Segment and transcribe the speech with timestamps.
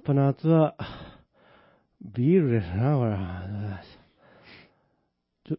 [0.00, 0.74] っぱ夏は、
[2.00, 3.16] ビールですな、これ。
[5.44, 5.58] ちょ、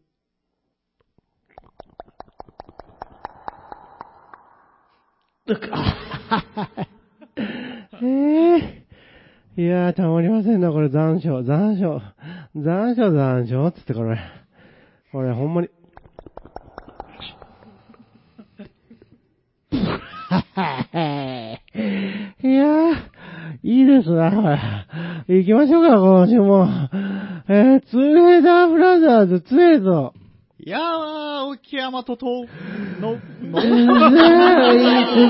[8.04, 8.82] ええ
[9.58, 12.02] いやー、たまりませんな、これ残暑、残暑、
[12.56, 14.18] 残暑、残暑、つってこれ。
[15.12, 15.70] これほんまに。
[24.02, 24.32] ですな。
[25.28, 26.68] 行きましょうか、今週も。
[27.48, 30.14] えー、ツーヘイダーブラザーズ、ツーヘイド。
[30.60, 33.72] いやー、沖山とと、の、の、い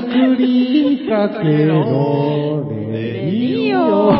[0.02, 4.12] くりかけのレディオ。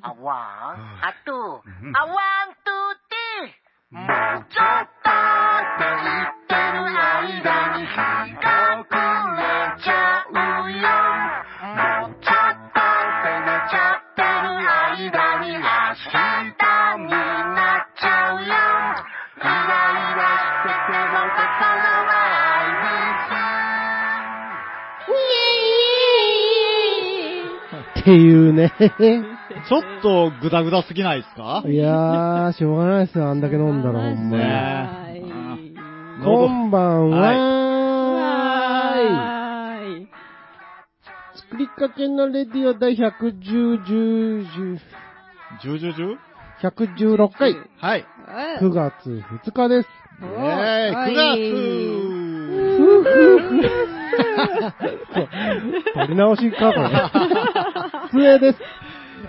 [0.00, 2.37] あわん、あと、あわん
[28.08, 28.72] っていうね。
[29.68, 31.62] ちょっとグダグダすぎないですか？
[31.66, 34.44] いやー、しょうがないですよ、あんだけ飲んだらほんまに。
[36.66, 40.08] んばんははーい。
[41.50, 43.02] 作りかけのレディオ第110、
[43.42, 44.78] 10、10
[45.62, 46.16] ジュジュジュ
[46.62, 48.04] 116回、はい。
[48.60, 49.88] 9月2日です。
[50.20, 52.07] えー、はい9ふ
[52.48, 53.10] ふふ
[55.94, 56.88] 取り直しか、これ。
[58.10, 58.58] 杖です。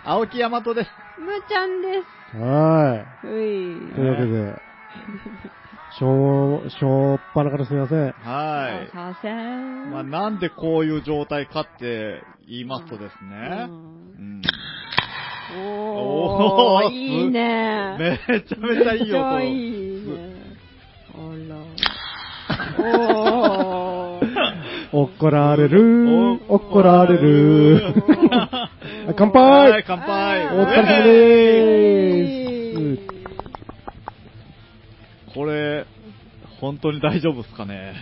[0.06, 0.90] 青木大和です。
[1.20, 1.82] むちゃん。
[1.82, 2.38] です。
[2.38, 3.32] はうい。
[3.32, 3.94] い。
[3.94, 4.62] というわけで、
[5.98, 8.00] しょう、しょうっぱなからすみません。
[8.00, 8.92] はい。
[8.94, 9.92] させん。
[9.92, 10.40] まあ、なん。
[10.40, 13.68] でこういう状態かって言いますとですね。
[13.68, 13.74] うん。
[14.18, 14.42] うん。
[15.58, 17.98] おー、おいいね。
[18.00, 19.42] めちゃめちゃいいめっちゃ。
[19.42, 20.36] いいね。
[21.16, 21.18] あ
[21.50, 21.89] ら。
[22.84, 24.40] おー。
[24.92, 27.94] 怒られる、怒られる。
[29.16, 33.10] 乾杯はい、乾杯お疲れ様でーす。
[35.36, 35.86] これ、
[36.60, 37.94] 本当に大丈夫ですかね？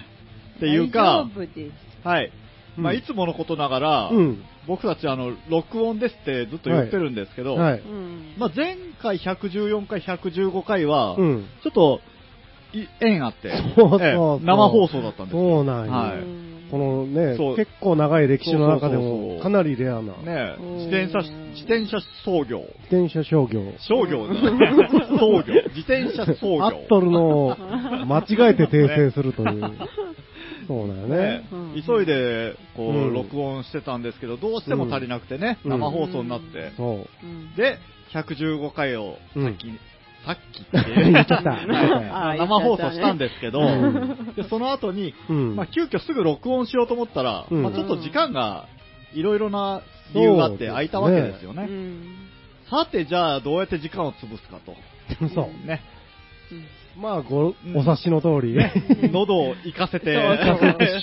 [0.57, 2.07] っていうか大、丈夫です。
[2.07, 2.31] はい。
[2.77, 4.43] まあ、うんいつものことながら、うん。
[4.65, 7.79] 僕たちあの、録音ですってずっと言ってるんですけど、はい。
[7.79, 8.33] うん。
[8.37, 11.45] まあ、前回114回、115回は、うん。
[11.63, 12.01] ちょっと、い
[12.99, 14.01] 縁あって、そうそうそう。
[14.01, 15.41] ええ生放送だったんですよ。
[15.41, 16.47] そうなんはい。
[16.69, 21.19] このね結構長い歴史の中でも、かなりレアな、ね自転車、
[21.51, 22.59] 自転車操業。
[22.59, 23.61] 自転車商業。
[23.79, 24.89] 商業じゃない。
[25.17, 25.53] 操業。
[25.75, 26.65] 自転車操業。
[26.65, 27.57] アットルのを
[28.05, 29.71] 間違えて訂正するという。
[30.67, 31.43] そうだよね。
[31.85, 33.13] 急いで、こう、うん。
[33.13, 35.71] 録音してたんですけど、どうしても足りなくてね、うん。
[35.71, 36.73] 生放送になって。
[37.55, 37.77] で、
[38.13, 39.67] 115回を、さっき、
[40.27, 45.55] さっきって言っちゃった はい生放送したんですけど、うんで、その後に、うん。
[45.55, 48.65] まあ、急遽すぐ録音しようと思ったら、うんまあ、ちょっと時間が、
[49.13, 49.81] いろいろな
[50.13, 51.63] 理由があって空いたわけですよね。
[51.63, 52.03] うん
[52.69, 54.75] さて、じゃあ、どうやって時間を潰すかと。
[55.33, 55.67] そう。
[55.67, 55.81] ね。
[56.97, 58.57] まあ、ご、うんお察しの通り。
[59.13, 60.13] 喉を活かせて、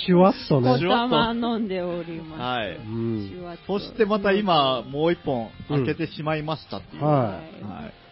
[0.05, 0.77] シュワッとおね。
[0.87, 2.39] 玉飲んでおります。
[2.39, 2.75] はい。
[2.75, 3.57] うシん。
[3.65, 7.03] そしてまた今、もう一本開けてしまいましたっていう。
[7.03, 7.39] はは
[7.87, 8.04] い。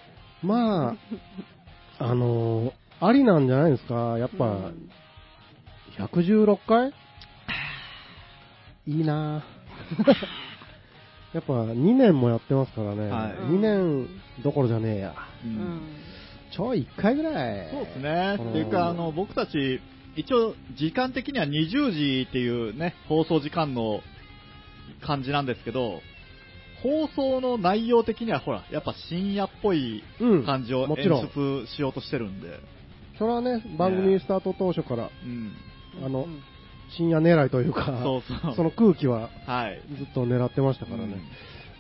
[0.44, 0.96] まあ、
[2.00, 4.18] あのー、ありなんじゃないですか？
[4.18, 4.90] やっぱ、うん
[5.98, 6.92] 116回？
[8.88, 10.08] いいなぁ
[11.34, 13.10] やっぱ2年もやってますからね。
[13.10, 14.08] はい2年
[14.44, 15.16] どころじゃねえや。
[15.46, 15.82] ううんん
[16.52, 17.70] ちょい1回ぐらい。
[17.72, 18.36] そうですね。
[18.40, 19.82] うんっていうか、あの、僕たち、
[20.16, 24.02] 一応、時間的には20時っていうね、放送時間の
[25.02, 26.02] 感じなんですけど、
[26.84, 30.46] 放送の内容的にはほら、やっぱ深夜っぽいうん。
[30.46, 31.28] 感じを演もちろん。
[31.28, 32.60] 出しようとしてるんで、
[33.18, 35.52] それはね、番組スタート当初から、うん。
[36.06, 36.28] あの、
[36.98, 38.56] 深夜狙いというか、そうそう。
[38.56, 39.82] その空気ははい。
[39.98, 41.16] ずっと狙ってましたからね。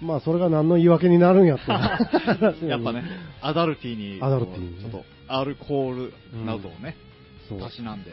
[0.01, 1.65] まあ、それが何の言い訳になるんやって。
[2.61, 3.03] うんやっぱね、
[3.41, 6.95] アダルティーに、アダルティーにねちょっと、アルコールなどをね、
[7.49, 7.59] そう。
[7.59, 8.11] たしなんで、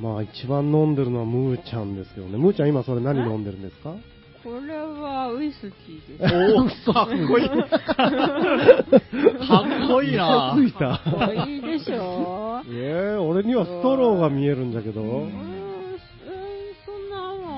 [0.00, 2.36] まあ、一番飲んでるのはムーちゃんですよね。
[2.38, 3.94] ムーちゃん今それ何飲んでるんですか？
[4.44, 6.34] これはウイスキーです。
[6.34, 7.48] おー、かっこいい。
[7.48, 7.54] か
[9.62, 10.78] っこいいなついた。
[10.78, 15.00] かっこいいでしょええ俺にはストローが見えるんだけど。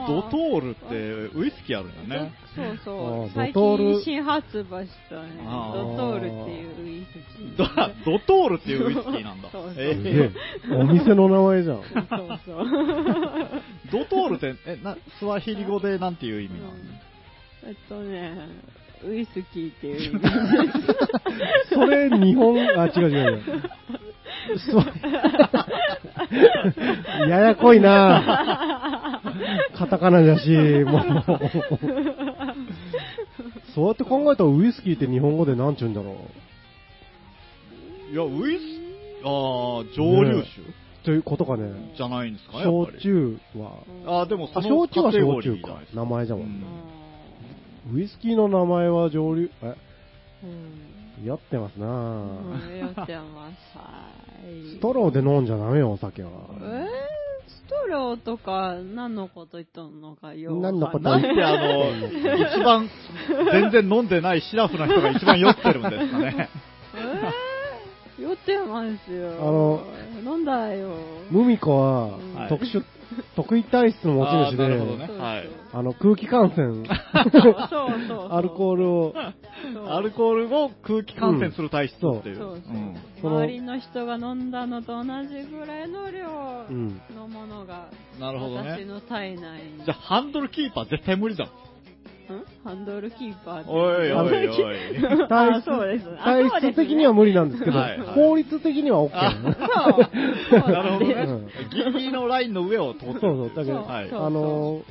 [0.07, 2.33] ドトールってウイスキーあるんだよね。
[2.55, 3.31] そうそう。
[3.35, 5.29] 最ドトール近新発売したね。
[5.45, 8.05] ドトールっていうウイスキドー。
[8.05, 9.51] ドトールっていうウイスキーなんだ。
[9.51, 10.31] そうそうえ。
[10.73, 11.77] お店の名前じゃん。
[11.77, 11.85] そう
[12.45, 12.67] そう。
[13.93, 16.73] ドトールって、え、な、スワヒリ語でなんていう意味なの、
[17.67, 18.49] えっとね、
[19.05, 20.23] ウイスキーっていう意味。
[21.73, 23.43] それ、日本、あ、違う違う違う。
[24.59, 24.85] そう。
[27.29, 29.21] ややこいな
[29.77, 31.03] カタカナだし、もう。
[33.75, 36.17] そうやって考えたらウイスキーって日本語でなんちゅうんだろ
[38.11, 38.13] う。
[38.13, 38.61] いや、ウイス、
[39.25, 40.47] あー、蒸留酒、
[41.05, 41.93] ということかね。
[41.97, 43.03] じゃないんですかね、やっ焼ぱり。
[43.03, 43.73] 酎は、
[44.07, 45.81] あー、でもそ焼酎はカテゴ焼酎か。
[45.95, 46.53] 名前じゃもんね。
[46.91, 46.97] うん
[47.95, 49.77] ウイスキーの名前は蒸留、え、
[50.43, 50.96] うん。
[51.25, 53.79] 酔ってますなうん、酔ってます。
[53.79, 54.11] は
[54.45, 54.77] い。
[54.77, 56.31] ストローで飲んじゃダメよ、お酒は。
[56.61, 56.63] え？
[56.63, 56.87] ー、
[57.49, 60.55] ストローとか何のこと言っとんのかよ。
[60.57, 61.91] 何のことなんであの、
[62.57, 62.91] 一番
[63.53, 66.51] 全然飲んでないシラフな人が一番酔ってるんですかね。
[68.19, 68.21] え？
[68.21, 69.31] ー、酔ってますよ。
[69.41, 70.97] あの、飲んだよ。
[71.31, 72.85] ムミコははい特殊、
[73.35, 76.87] 特異体質の持ち主あーなるほどで、ねはいあの空気感染、
[77.31, 78.33] そうそうそう。
[78.33, 79.15] アルコールを、
[79.89, 82.37] アルコールを空気感染する体質っていう。
[82.37, 82.63] そう
[83.21, 83.31] そう。
[83.31, 87.89] 周りの人が飲んだのと同じぐらいの量うんのものが、
[88.19, 88.71] なるほどね。
[88.71, 89.85] 私の体内に。
[89.85, 91.49] じゃあ、ハンドルキーパー絶対無理じゃん。
[91.49, 91.51] ん
[92.65, 94.77] ハンドルキーパーおいおいおい。
[95.31, 96.07] あそうです。
[96.19, 99.57] あ体質的には無理なんですけどはいはい、法律的には OK あなのね。
[100.51, 101.47] そうなるほどねうん。
[101.71, 103.21] ギリギリのラインの上を通ってる。
[103.21, 104.11] そうそう、だけど、そうはい。
[104.11, 104.83] あの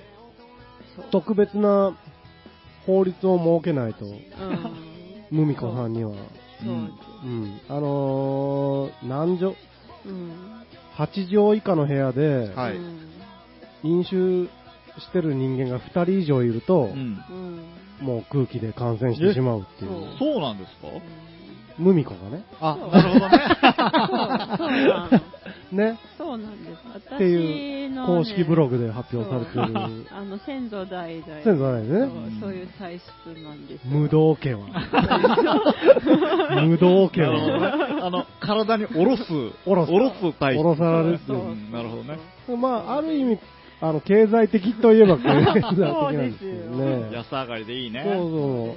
[0.95, 1.97] そう特別な
[2.85, 4.17] 法律を設けないと、うん。
[5.31, 6.11] ムミコさんには。
[6.11, 6.17] そ
[6.65, 6.69] う。
[6.69, 7.59] うん。
[7.67, 9.55] あのー、何畳、
[10.05, 10.31] うん。
[10.95, 13.05] 8畳以下の部屋で、はいうん
[13.83, 14.49] 飲酒
[14.99, 16.89] してる人間が2人以上いると。
[18.01, 19.91] もう空気で感染してしまうっていう。
[20.19, 20.87] そうなんですか？
[21.77, 22.43] ムミコがね。
[22.61, 25.21] あ、なるほどね。
[25.71, 25.99] ね。
[26.17, 26.77] そうなんです。
[26.93, 31.25] 私の、ね、っていう公式ブログで発表されてる、あの、先祖代々。
[31.43, 33.05] 先祖代々ねそうそういう体質
[33.43, 33.91] なんですよ。
[33.91, 34.67] 無道家は。
[36.65, 37.65] 無道家なるほどね
[38.01, 38.05] は。。
[38.05, 39.23] あの、体に下ろす、
[39.65, 40.57] 下ろす下ろす体質。
[40.57, 41.39] 下ろされるっていう。
[41.39, 42.19] うんなるほどね。
[42.57, 43.37] まあ、ある意味、
[43.81, 45.71] あの、経済的といえば経済的な
[46.11, 47.09] んですけどそうね。
[47.13, 48.03] 安上がりでいいね。
[48.05, 48.13] そう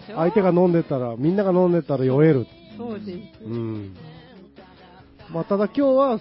[0.07, 2.47] そう相手が飲んでたら、みんなが飲んでたら酔える。
[2.77, 3.45] そうです。
[3.45, 3.95] うん。
[5.31, 6.19] まあ、ただ今日は、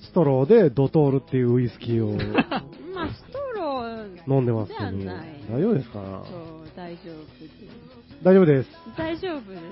[0.00, 2.12] ストローでドトールっていうウイスキーを
[2.94, 6.00] まあ、ストロー、飲んでますけど、大丈夫ですか？
[6.00, 8.22] なそう、大丈夫です。
[8.22, 8.68] 大丈夫です。
[8.96, 9.62] 大丈夫です。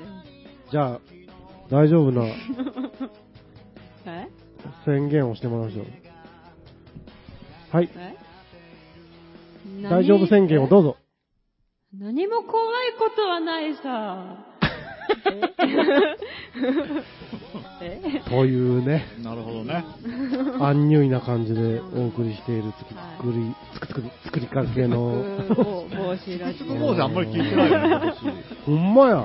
[0.70, 1.00] じゃあ、
[1.70, 2.25] 大丈夫な
[4.06, 4.29] え？
[4.85, 5.87] 宣言をしてもらいましょう。
[7.76, 7.88] はい。
[9.66, 10.96] え大丈夫宣言をどうぞ。
[11.99, 12.49] 何も怖い
[12.99, 14.37] ことはないさ。
[17.81, 19.84] え えというね、なるほどね。
[20.61, 23.55] アンニュイな感じでお送りしている作り、作り、
[23.88, 28.14] 作り、作りかけの、帽帽子ラジつく坊主あんまり聞いてないよ。
[28.67, 29.25] ほんまや。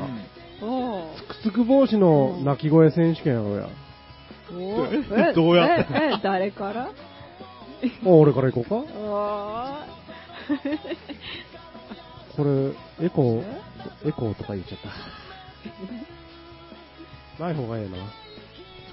[1.15, 3.69] つくつく帽子の鳴き声選手権やろうや。
[5.33, 6.89] どうやってえ、え、誰から？
[8.05, 9.85] お俺から行こうか
[12.35, 12.73] これ、
[13.05, 13.43] エコー、
[14.05, 14.79] エコーとか言っちゃっ
[17.37, 17.39] た。
[17.43, 17.97] ない方がええな。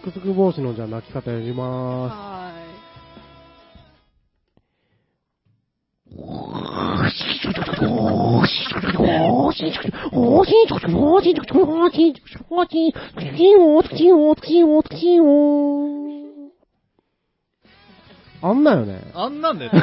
[0.01, 2.37] つくつく帽子のじゃあ鳴き方やりまは
[18.43, 19.01] あんなよね。
[19.15, 19.83] あんなんですね。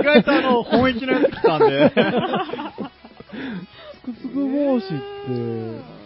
[0.00, 1.92] 意外とあの、本域のやつ来たんで。
[4.00, 4.94] つくつく帽子って、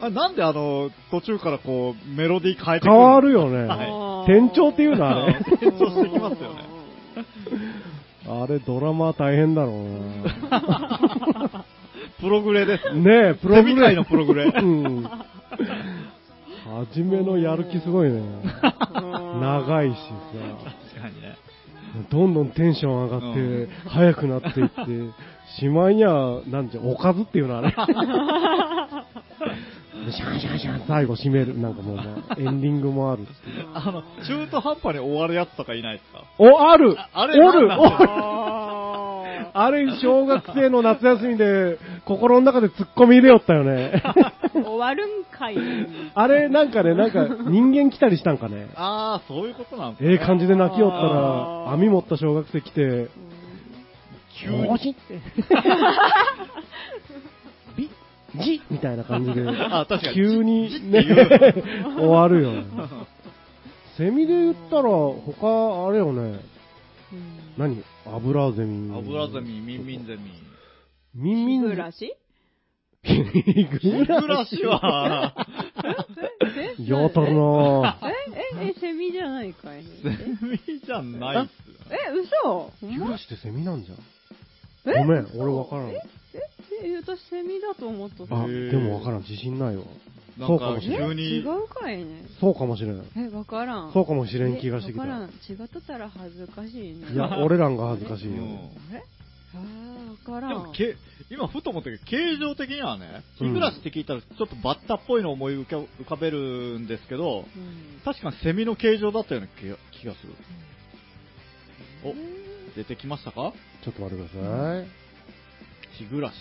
[0.00, 3.62] あなんであの、途中からこう、メロディー変えてく変わるよね。
[3.62, 3.66] ね。
[3.68, 5.38] は転調っていうのあれ。
[5.38, 6.74] 転調してきますよね。
[8.26, 11.64] あれドラマ大変だろうな。
[12.20, 12.94] プログレです。
[12.94, 14.44] ねえ、プログレ界のプログレ。
[14.44, 15.04] うん。
[15.04, 18.22] 初めのやる気すごいね。
[19.40, 20.83] 長いしさ。
[22.10, 24.74] どんどんテンション上がって、う速くなっていって、
[25.60, 27.70] しまいには、なんじゃ、おかずっていうのあれ。
[30.10, 31.58] シャンシャンシャン、最後締める。
[31.58, 33.66] なんかもう、まあ、エンディングもあるっていう。
[33.72, 36.24] あの、中途半端に終わるやつとかいないですか？
[36.38, 44.02] お、あるああれおるなんだおるあれ、小学生の夏休みで、心の中で突っ込み入れよったよね。
[44.74, 45.56] 終わるんかい。
[46.14, 48.68] あれ、なんかね、なんか、人間来たりしたんかね。
[48.76, 53.08] ああ、そういうことなんですええ感じで泣きよったあら、ー網持った小学生来て、
[54.40, 55.20] 急におしって。
[57.76, 57.90] び、
[58.42, 60.14] じみたいな感じで、あ、確かに。
[60.14, 61.04] 急にじね
[61.96, 62.64] 終わるよね。
[63.96, 66.40] セミで言ったら、他、あれよね、
[67.12, 67.82] うん何？
[68.06, 68.96] 油ゼミ。
[68.96, 70.22] アブラゼミ、ミンミンゼミ。
[71.14, 72.12] ミンミン日暮らし
[73.04, 75.34] 日暮らしは、
[76.56, 78.08] えやたるなぁ。
[78.08, 78.14] え、
[78.64, 80.08] え、え、セミじゃないかいセ
[80.46, 81.52] ミじゃないっす。
[81.90, 82.70] え、嘘？
[82.80, 83.98] 日暮らしってセミなんじゃん。
[84.90, 84.98] え？
[85.00, 85.90] ごめん、俺わからん。
[85.90, 86.00] え、
[86.82, 89.84] え、私セミだと思ったあ、でもわからん、自信ないわ。
[90.38, 92.24] そうかもかしれん違、うかいね。
[92.40, 93.04] そうかもしれん。
[93.16, 93.92] え、わからん。
[93.92, 95.04] そうかもしれん気がしてきた。
[95.04, 95.30] えわからん。
[95.30, 97.06] 違っとったら恥ずかしいね。
[97.12, 98.42] いや、俺らんが恥ずかしいよ。
[98.42, 98.44] う
[99.60, 100.62] んあれあー、わからん。
[100.62, 100.96] でもけ、
[101.30, 110.34] 今ふと思ったけど、形状的にはね、うん日暮らしって聞いたらちょっとバッタっぽいのを思い浮か浮かべるんですけど、うん確かにセミの形状だったような気が気がする。
[112.04, 112.14] お、
[112.76, 113.52] 出てきましたか？
[113.84, 114.86] ちょっと待ってください。
[115.98, 116.34] 日暮らし。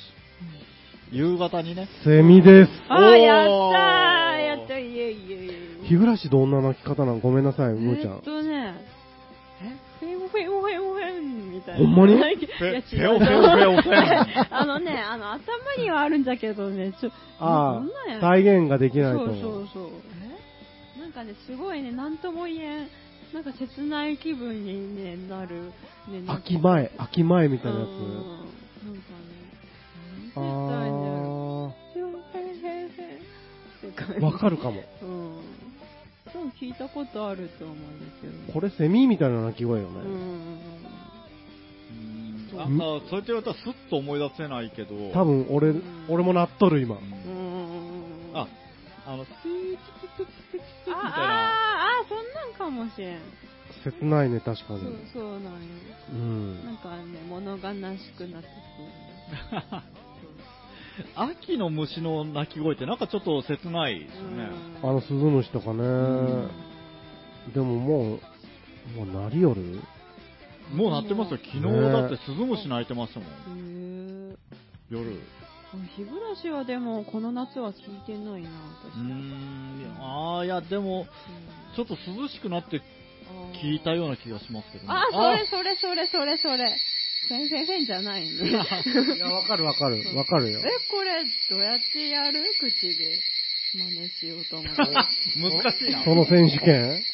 [1.12, 1.88] 夕方にね。
[2.04, 2.72] セミです。
[2.90, 5.50] あー、やったーやったいえいえい
[5.84, 5.88] え。
[5.88, 7.20] 日暮らしどんな鳴き方なん？
[7.20, 8.22] ごめんなさい、むーちゃえっん。
[8.24, 8.76] とね、
[9.62, 9.78] え、
[11.74, 11.86] たいな。
[11.86, 12.16] ほんまに？
[14.52, 15.40] あのね、あの、頭
[15.78, 19.42] にはあるんだけどね、ちょ、あなんなんやあ、再現ができないとそう思。
[19.42, 19.88] そううそう。
[20.98, 22.88] えなんかね、すごいね、なんとも言えん、
[23.34, 25.72] なんか切ない気分に、ね、なる。
[26.08, 28.44] ね、秋前、秋前みたいなやうん
[33.84, 34.82] なんかね、わかるかも。
[35.02, 35.36] うん。
[36.26, 38.54] 多分聞いたことあると思うんですけど。
[38.54, 40.00] これセミみたいな鳴き声ようね。
[40.00, 40.04] ん。
[40.04, 40.40] うん
[42.58, 46.96] なんか、そうやって言われたらスッと思い出せないけど、多分俺うん、俺も鳴っとる今。
[48.34, 48.48] あ、
[49.06, 51.14] あの、スーツツツツツツツみたいあな。
[51.16, 53.20] あー、あーそんなんかもしれん。
[53.84, 55.50] 切ないね、確かそうに。、そうなんよ。
[56.12, 56.66] うん。
[56.66, 58.48] なんかね、物悲しくなって
[61.16, 64.48] 秋の虫の鳴き声ってなんかちょっと切ないですね。
[64.84, 65.84] あの、スズムシとかね。
[67.54, 68.20] でももう、
[68.96, 69.80] もう鳴りよる
[70.72, 71.38] もう鳴ってますよ。
[71.38, 74.36] 昨日ねだってスズムシ鳴いてましたもん。
[74.90, 75.20] 夜。
[75.98, 78.54] 日暮らしはでも、この夏は聞いてないな、う
[78.92, 78.98] 私。
[78.98, 79.98] ーん。
[80.00, 81.08] ああ、いや、でも、
[81.76, 82.82] ちょっと涼しくなって
[83.64, 84.90] 聞いたような気がしますけどね。
[84.94, 86.78] あ、それそれそれそれそれ。
[87.28, 88.28] フェンフェンフェンじゃないね。
[88.50, 90.04] いや、わかるわかる。
[90.16, 90.64] わかるよえ、。
[90.92, 92.44] これ、どうやってやる？
[92.60, 93.20] 口で
[93.74, 94.82] 真似しようと思って。
[95.42, 96.04] 難しいな。
[96.04, 97.02] その選手権？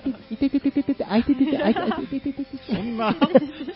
[0.00, 0.08] そ
[2.82, 3.14] んな、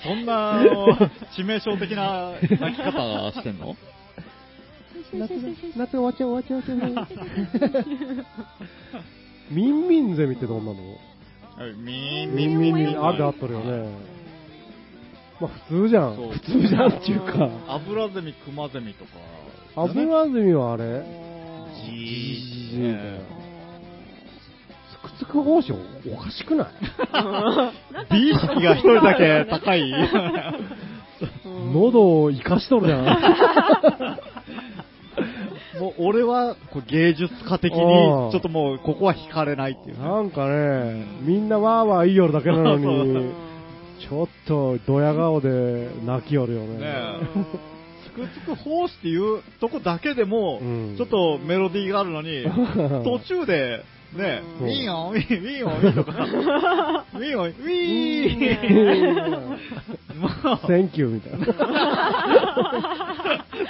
[0.03, 0.97] そんな、あの
[1.37, 3.77] 致命傷的な鳴き方してんの
[5.13, 5.29] 夏
[5.91, 7.25] 終わっちゃう終わっちゃう終わっちゃう。
[9.51, 10.77] ミンミンゼミってどんなの
[11.77, 13.89] ミーンミンミンミン、あるで合っとるよね。
[15.41, 16.17] まあ普通じゃん。
[16.17, 17.49] そう普通じゃんっていうか。
[17.69, 19.11] アブラゼミ、クマゼミとか。
[19.77, 21.05] アブラゼミはあれ
[21.87, 23.48] ジジーーつく
[25.19, 25.75] つく報酬
[26.15, 26.69] おかしくない？
[28.13, 29.83] 美意識が一人だけ高い。
[31.75, 33.05] 喉を生かしとるじゃん。
[35.81, 40.05] もう俺はこう芸術家的に、ちょっともうここは惹かれないっていうね。
[40.05, 43.31] なんかね、みんなわーわー言いよるだけなのに、
[44.01, 46.79] ちょっとドヤ顔で泣きよるよね。
[46.79, 47.19] ねえ
[48.07, 52.45] つくつく奉仕っていうとこだけでも、うんちょっとメロディーがあるのに、
[53.05, 54.67] 途中で、ね、うん。
[54.67, 56.13] ウィーンオン、 ウィーン、ウィーンオン、ウィーンとか、
[57.15, 59.59] ウィーンオン、ウィーン
[60.19, 61.47] もう Thank you みたいな。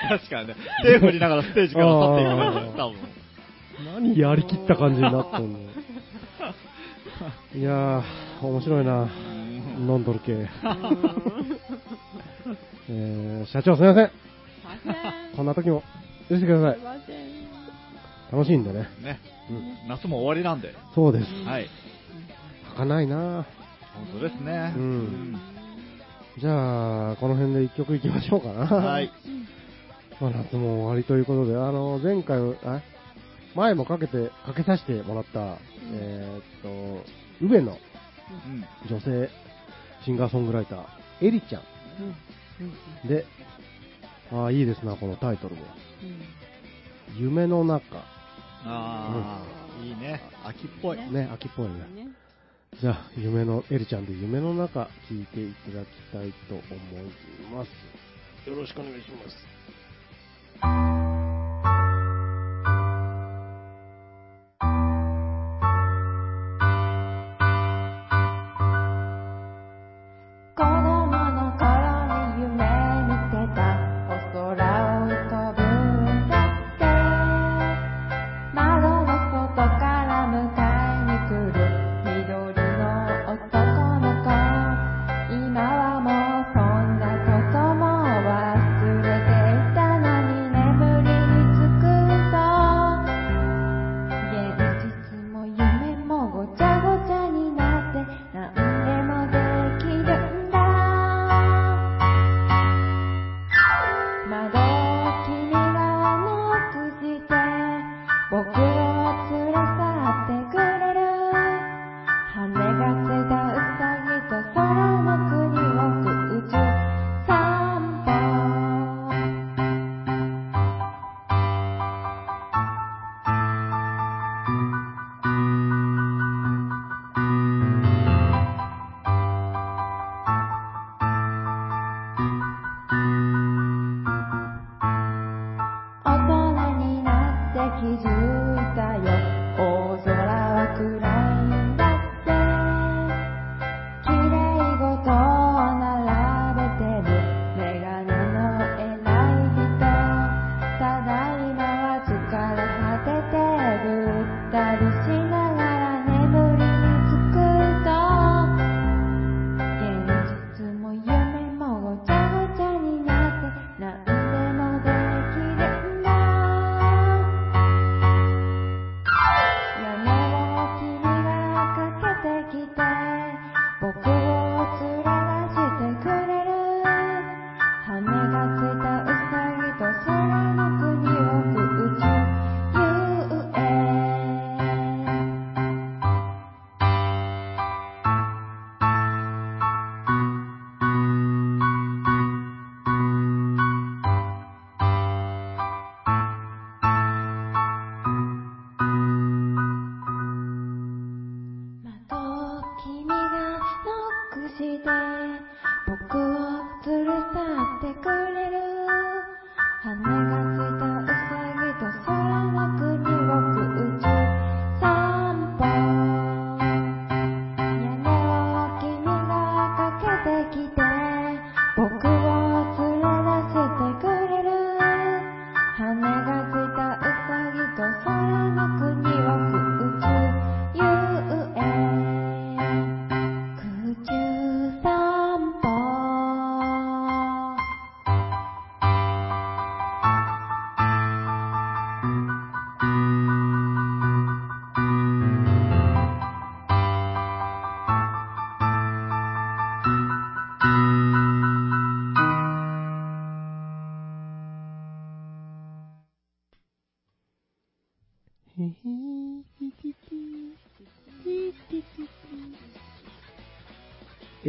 [0.08, 2.96] 確かにね、手振りながらステージから去っていくね、多分。
[3.94, 5.58] 何やりきった感じになっとんの。
[7.54, 9.08] いやー、面白いな。
[9.78, 10.48] 飲んどる系。
[12.90, 14.10] えー、社長すいません。
[15.36, 15.82] こんな時も
[16.28, 17.37] 許してください。
[18.30, 18.88] 楽しいんでね。
[19.02, 19.20] ね、
[19.50, 19.88] うん。
[19.88, 21.26] 夏も終わりなんで、そうです。
[21.44, 21.68] はい。
[22.76, 23.46] 儚いな
[23.94, 24.72] 本当ですね。
[24.76, 25.40] うん
[26.38, 28.66] じゃあ、この辺で一曲いきましょうかな。
[28.66, 29.10] はい。
[30.20, 32.80] まあ、夏も終わりということで、あの、前回、あ
[33.56, 35.56] 前もかけて、かけさせてもらった、
[35.92, 37.04] えーっと、
[37.40, 37.78] 宇部の
[38.46, 39.30] うん女性
[40.04, 40.86] シンガーソングライター、
[41.22, 43.24] エリちゃんで、
[44.32, 45.62] ああ、いいですな、このタイトルも。
[47.16, 48.17] 夢の中。
[48.64, 49.40] あ
[49.80, 50.20] あ、いいね。
[50.44, 50.96] 秋っぽい。
[50.98, 52.08] ね、秋っぽいね。
[52.80, 56.64] じゃあ、夢の、エリちゃんで夢の中、聞いていただきたいと思い
[57.52, 58.48] ます。
[58.48, 59.10] よろしくお願いし
[60.62, 60.87] ます。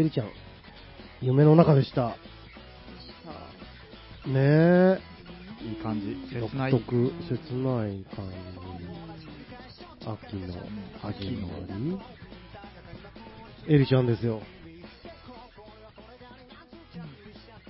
[0.10, 0.32] エリちゃん、
[1.22, 2.16] 夢の中でした。
[4.26, 5.00] ねえ。
[5.62, 6.18] いい感じ。
[6.40, 6.72] 独切ない。
[6.72, 8.36] 特、切ない感じ。
[10.04, 10.54] 秋の
[11.02, 12.02] 始ま
[13.68, 13.76] り。
[13.76, 14.42] エリちゃんですよ。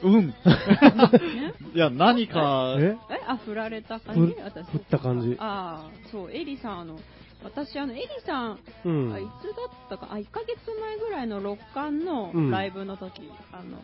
[0.02, 0.30] うん。
[1.76, 2.96] いや、何か、え？
[3.10, 4.66] え、あ、振られた感ふじ私。
[4.70, 5.36] 振った感じ。
[5.40, 7.00] ああ、そう、エリさん、あの、
[7.44, 10.69] 私、あの、エリさん、うんあいつだったか、あ、1ヶ月
[11.20, 13.80] 前ぐらいの六冠のうんライブの時、あの、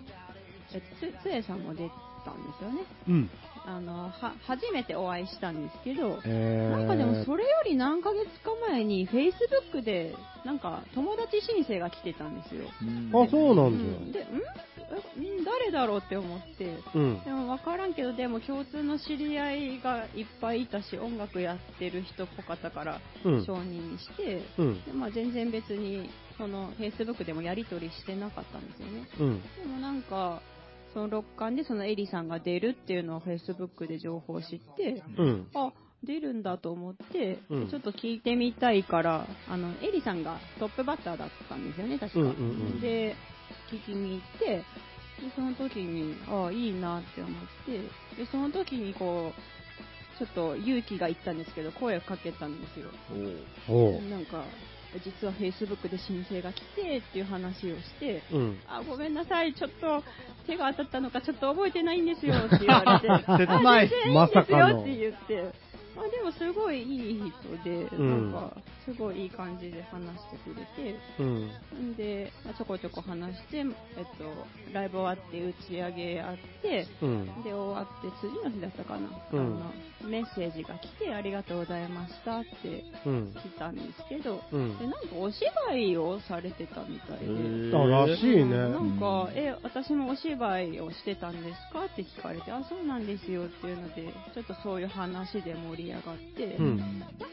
[0.73, 1.89] えつ、つえさんも出
[2.23, 2.81] たんですよね。
[3.09, 3.29] うん。
[3.67, 10.13] あの、は、初めてお会いしたんですけど、えー、なんかでもそれより何ヶ月か前に Facebook で
[10.45, 12.65] なんか友達申請が来てたんですよ。
[12.81, 14.19] うんあ、そうなうんんだ。
[14.19, 14.41] で、んえん？
[14.41, 14.74] 誰
[15.75, 16.77] だろうって思って。
[16.95, 17.23] うん。
[17.23, 24.83] でも分からんけど、でも共通の知り合いがいっぱいいたし、音楽やってる人っぽかったからうん承認にして、うん。
[24.85, 29.07] でまあ、全然別にその Facebook でもやり取りしてなかったんですよね。
[29.19, 29.41] うん。
[29.41, 30.41] でもなんか、
[30.93, 35.47] その六冠でそのエリさんが出るっていうのを Facebook で情報を知って、うん。
[35.53, 35.71] あ
[36.05, 42.19] 出るんだと思って、うんちょっと聞いてみたいから、あのエリさんがトップバッターだったんですよね、確か。
[42.19, 42.35] うんうんう
[42.77, 43.15] んで、
[43.71, 44.63] 聞きに行って、
[45.21, 47.31] でその時に、あいいなって思っ
[47.65, 47.79] て、
[48.17, 52.89] でその時にこう、ちょっと勇気がいったんですけど、声をかけたんですよ。
[53.69, 54.01] おう。
[54.09, 54.43] なんか、
[55.03, 58.59] 実は Facebook で申請が来てっていう話をして、うん。
[58.67, 60.03] あ、ごめんなさい、ちょっと
[60.47, 65.65] 手が当たったのかちょっと覚えてないんですよって言われて、 切ないあ全然いいんですよって言って、
[65.97, 71.91] あでもすごいいい人で、うんなんかすごいいい感じで話してくれて、うん。
[71.91, 73.73] んで、まあちょこちょこ話して、えっと、
[74.73, 77.25] ライブ終わって打ち上げあって、うん。
[77.43, 79.71] で、終わって次の日だったかな、うんあの
[80.05, 83.33] メッセージが来てありがとうございましたってうん。
[83.33, 88.55] 来たんですけど、うんで、なんかお芝居をされてたみたいで、あ、らしいね。
[88.55, 96.77] なんか、え、私もお芝居をしてたんですかって聞かれて、あ、そうなんですよっていうので、ちょっとそういう話で盛り上がって、うん。
[96.77, 96.89] なん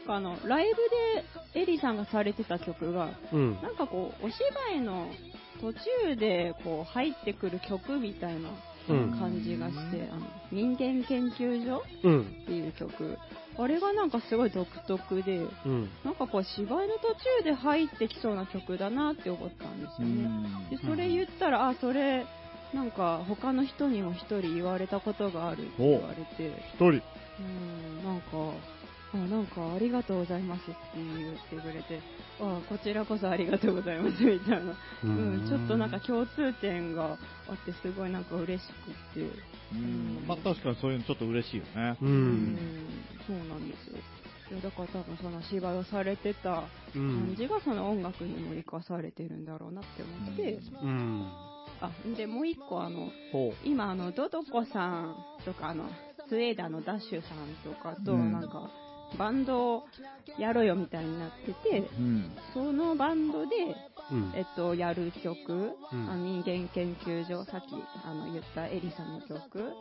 [0.07, 0.75] かあの、ライブ
[1.21, 3.61] でエリさんがされてた曲が、うん。
[3.61, 5.07] なんかこう、お芝居の
[5.61, 8.49] 途中でこう入ってくる曲みたいな
[8.89, 12.21] うん感じがして、あの、人間研究所うん。
[12.21, 13.17] っていう曲、
[13.57, 15.89] あれがなんかすごい独特で、うん。
[16.03, 20.49] なんかこう芝居の途中で入ってきそうな曲だなって思ったんですよね。
[20.71, 22.25] でそれ言ったら、あ、それ、
[22.73, 26.87] なんか他の人にも一人言われたことがあるって言われて、一人。
[26.87, 28.53] うん、なんか、
[29.13, 32.01] あ、なんかありがとうございますって言ってくれて、
[32.39, 37.05] あ、こちらこそありがとうございますみたいな、ううんん、ちょっとなんか共通点が
[37.47, 39.29] あってすごいなんか嬉しくって、
[39.73, 40.25] うん。
[40.27, 41.97] まあ確かにそういうのちょっと嬉しいよね。
[42.01, 42.05] う。
[42.05, 42.57] うん
[43.27, 43.97] そうなんですよ。
[44.61, 47.35] だから多分その芝居をされてたう感ん。
[47.35, 51.27] じがその音楽にも生かされてるんだろうなって思って、うん。
[51.81, 53.09] あ、で、もう一個あの。
[53.63, 55.85] 今あの、ドドコさんとかあの、
[56.29, 58.69] スウェーダーのダッシュさんとかとうんなんか、
[59.17, 59.83] バンドを
[60.37, 62.31] やろうよみたいになってて、うん。
[62.53, 63.55] そのバンドで、
[64.11, 67.73] うんえっと、やる曲、うん人間研究所、さっき
[68.03, 69.73] あの言ったエリさんの曲。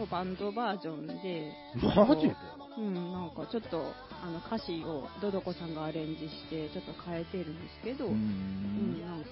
[0.00, 2.36] をバンドバージョンで、マジで？
[2.78, 9.00] うん、なんかちょっとあの歌詞をドドコさんがアレンジしてちょっと変えてるんですけど、ううん、ん。
[9.04, 9.28] なんか、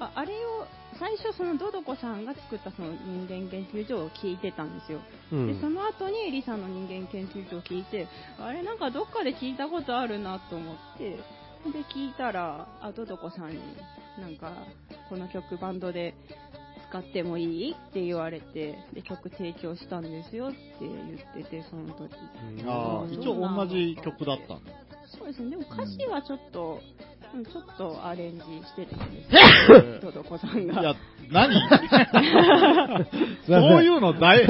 [0.00, 0.66] ああれを
[0.98, 5.00] 最初そのドドコさんが作ったその人間研究所を聞いてたんですよ、
[5.32, 5.54] うん。
[5.54, 8.08] でその後にリサの人間研究所を聞いて
[8.38, 11.18] あれなんかどっかで聞いたことあるなと思ってで
[11.94, 13.58] 聞いたらあドドコさんに
[14.20, 14.52] なんか
[15.08, 16.14] この曲バンドで
[16.90, 22.10] 使ってもいいって言われてで曲提供したんですよって言っててその時。
[22.66, 23.12] ああ、うん。
[23.12, 24.72] 一応同じ曲だったんだ。
[25.18, 25.50] そうですね。
[25.50, 29.34] でも歌詞はちょっと、うん、ちょっとアレンジしてたんです
[29.72, 30.94] よドドコさんがいや、
[31.30, 31.54] 何？
[33.46, 34.40] そういうの大、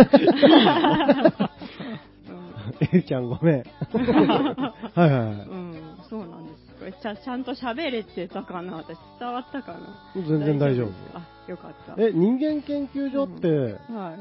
[2.80, 3.64] エリちゃんごめん。
[3.64, 5.24] はいはいはい。
[5.24, 6.74] うん、そうなんです。
[6.78, 8.76] これちゃちゃんと喋れてたかな？
[8.76, 9.78] 私伝わったかな？
[10.14, 10.90] 全然大丈夫。
[11.14, 11.94] あ、よかった。
[12.00, 13.48] え、人間研究所って、
[13.92, 14.16] は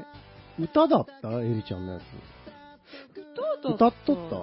[0.59, 0.63] い。
[0.63, 1.29] 歌だった？
[1.41, 2.03] エリちゃんのやつ。
[3.63, 4.35] 歌歌っとった？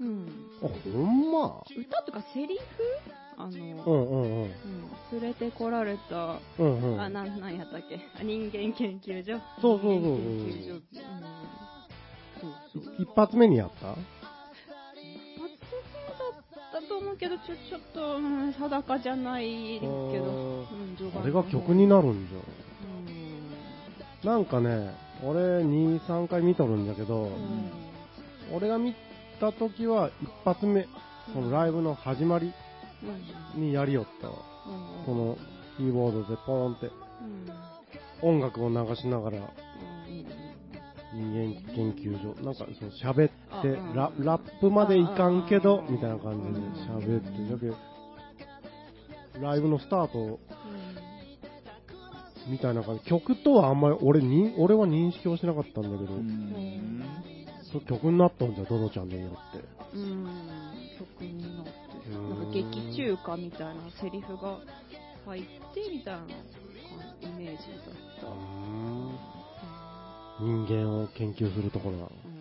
[0.00, 0.28] うん。
[0.62, 1.62] あ、ほんま？
[1.76, 2.60] 歌とかセリフ？
[3.38, 4.42] あの、うんうんうん。
[4.42, 4.50] うん
[5.10, 7.00] 連れてこられた、うんうん。
[7.00, 7.98] あ、なん、なんやったっけ？
[8.20, 9.40] あ人間研究所？
[9.62, 10.74] そうそうそう人間研究所。
[10.74, 10.82] うん。
[12.40, 12.94] そうそう。
[12.98, 13.92] 一発目にやった？
[13.92, 14.04] 一発
[15.40, 20.66] 目だったと思うけど、ちょ、ちょっと、うん、定かじゃないけど、
[21.22, 24.30] あれが曲になるんじうん。
[24.30, 24.36] ゃん。
[24.36, 27.70] なんかね、俺2、3回見とるんだけど、うん
[28.54, 28.94] 俺が見
[29.40, 30.86] た時は一発目、
[31.34, 32.52] そのライブの始まりうん
[33.54, 34.28] にやりよった。
[34.28, 34.34] うん
[35.06, 35.38] その
[35.76, 36.86] キーボードでポーンって。
[36.86, 36.92] うん
[38.20, 39.38] 音楽を流しながら。
[39.38, 39.48] うん
[41.14, 43.30] 人間研究所、なんかそう喋っ
[43.62, 46.38] てラ、ラップまでいかんけどあ、みたいな感
[46.98, 50.38] じで喋って、じゃけライブのスタート
[52.46, 57.04] みたいな感じ、曲とはあんまり俺に、俺は認識をしてなかったんだけど、うん。
[57.72, 59.64] そう曲になったんじゃ、ドドちゃんでよって。
[62.52, 64.58] 劇中歌みたいなセリフが
[65.26, 65.48] 入って
[65.90, 66.20] みたいな
[67.20, 68.26] イメージだった、
[70.40, 72.10] 人間を研究するところなの。
[72.24, 72.38] うん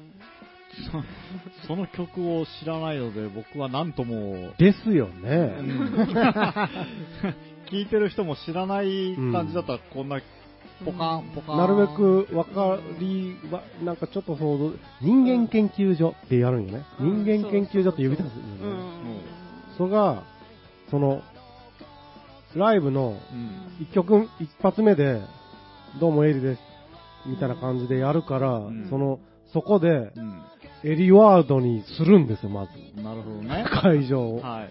[1.68, 5.38] その曲を知らないので、僕は何とも、ですようね。
[5.38, 6.08] ん
[7.72, 10.22] 聞いてる人も知らない感じだったら、こんな、
[10.86, 11.58] ポカン、ポカン。
[11.58, 16.86] なるべく分かりは、なんかちょっと想像、人間研究所ってやるんよね。
[17.00, 19.37] うん人間研究所って呼び出すんよね。
[19.80, 20.24] うんそれが、
[20.90, 21.22] その、
[22.56, 23.78] ライブのうん。
[23.80, 25.22] 一曲、一発目で、
[26.00, 26.62] どうもエリです、
[27.28, 29.20] みたいな感じでやるから、んその、
[29.54, 30.42] そこで、うん。
[30.84, 33.02] エリワードにするんですよ、まず。
[33.02, 33.66] なるほどね。
[33.82, 34.42] 会場を。
[34.42, 34.70] はい。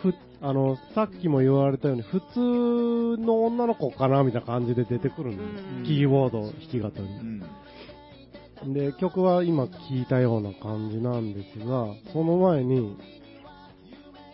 [0.00, 5.64] ふあの、さっきも言われたように、普通の女の子かなみたいな感じで出てくるんです。
[5.78, 7.02] うんキーボード弾き語うり。
[7.02, 8.74] ん。
[8.74, 12.96] で、曲は今聞いたような感じなんですが、その前に、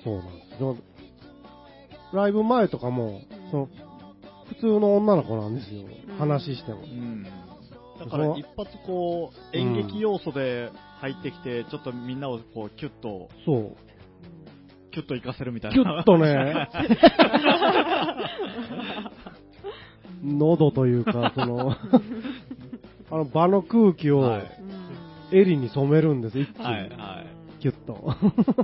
[0.04, 0.76] そうなんですよ。
[2.12, 3.68] ライブ前とかも、その、
[4.48, 5.80] 普通の女の子なんですよ。
[5.80, 6.86] うん話してもう。
[6.86, 7.24] ん。
[7.24, 13.76] だから一発こう、演劇要素で入ってきて、ちょっとみんなをこう、キュッと、そう。
[14.92, 15.76] キュッと活かせるみたいな。
[15.76, 16.68] キュッとね、
[20.22, 21.72] 喉というか、その、
[23.10, 24.40] あの場の空気を
[25.30, 26.64] 襟に染めるんです、一気に。
[26.64, 27.24] はい、は
[27.56, 27.60] い。
[27.60, 28.14] キュッと。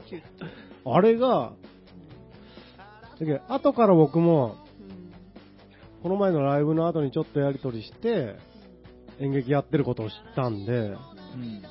[0.06, 0.39] キュッと
[0.84, 1.52] あれが、
[3.18, 4.70] だけど後から僕も、うん
[6.02, 8.36] この前のライブの後にちょっとやりとりして、
[9.18, 10.98] 演劇やってることを知ったんで、うん。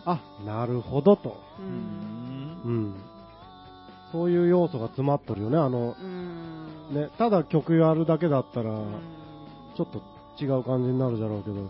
[0.06, 1.36] あ、なるほどと。
[1.60, 2.62] ううんん。
[2.64, 2.96] うん。
[4.12, 5.58] そういう要素が詰まっとるよね。
[5.58, 9.20] あの、うんね、ただ曲やるだけだったら、うん
[9.76, 10.04] ちょっと
[10.44, 11.70] 違う感じになるだろうけど、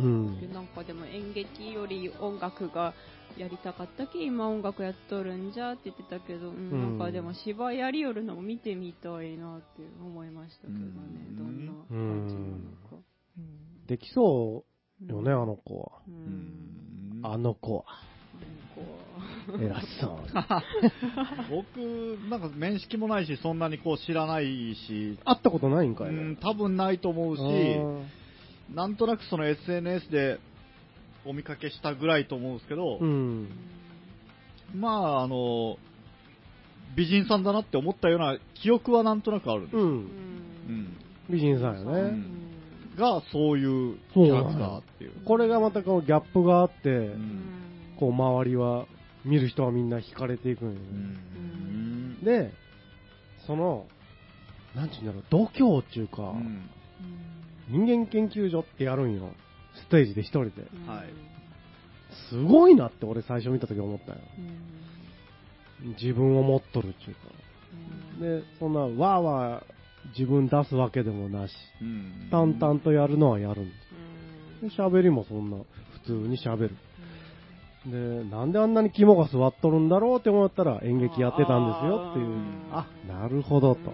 [0.00, 0.40] うん。
[0.40, 2.94] でなんかでも演劇より音楽が
[3.36, 6.98] やりたかったき今音楽やっとるんじゃって言ってたけど、うんうん。
[6.98, 11.36] なんかでも芝居やりよるのも見てみたいなって思いましたけどね、うん。
[11.36, 13.04] どんな感じなのか。
[13.86, 14.64] できそ
[15.00, 16.02] うよね、あの子は。
[17.24, 17.84] あの子は。
[18.74, 18.82] こ
[19.60, 20.18] 偉そう。
[21.50, 21.78] 僕、
[22.28, 27.42] なんか面識もないし、そんなにこう知らないし、会ったことないんかい、うん、多分ないと思うし、
[28.74, 30.38] なんとなくその SNS で
[31.24, 33.48] お見かけしたぐらいと思うんですけど、うん。
[34.74, 35.76] まあ、あの、
[36.96, 39.76] 美人さんだなって思ったような記憶はなんとなくあるんです。
[39.76, 39.80] う。
[39.80, 40.96] んん。
[41.30, 42.00] 美人さんよね。
[42.00, 42.42] うん
[42.96, 45.12] が、そういうキャラクターっていう。
[45.24, 47.42] これがまたこうギャップがあって、うん
[47.98, 48.86] こう周りは、
[49.24, 50.78] 見る人はみんな惹かれていくんよね。
[50.80, 52.24] うん。
[52.24, 52.52] で、
[53.46, 53.86] その、
[54.74, 56.68] なんちゅうんだろう、度胸っていうか、うん
[57.68, 59.30] 人間研究所ってやるんよ。
[59.74, 60.62] ステージで一人で。
[60.86, 61.32] はい
[62.30, 64.18] すごいなって俺最初見た時思ったよ。
[64.38, 67.22] うん自分を持っとるっていうか。
[68.20, 69.62] で、そんな、わーわ
[70.16, 73.76] 自分出すわけでもなし、うん淡々とやるのはやるんです。
[74.62, 75.64] うんで喋りもそんな普
[76.06, 76.76] 通に喋る。
[77.86, 82.36] で、なんであんなに肝が座っとるんだろうって思ったら演劇やってたんですよっていう。
[82.70, 83.92] あ、なるほどと。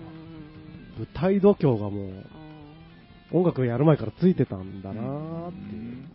[0.98, 2.24] 舞台度胸がもう
[3.30, 6.08] 音楽やる前からついてたんだなーっていう。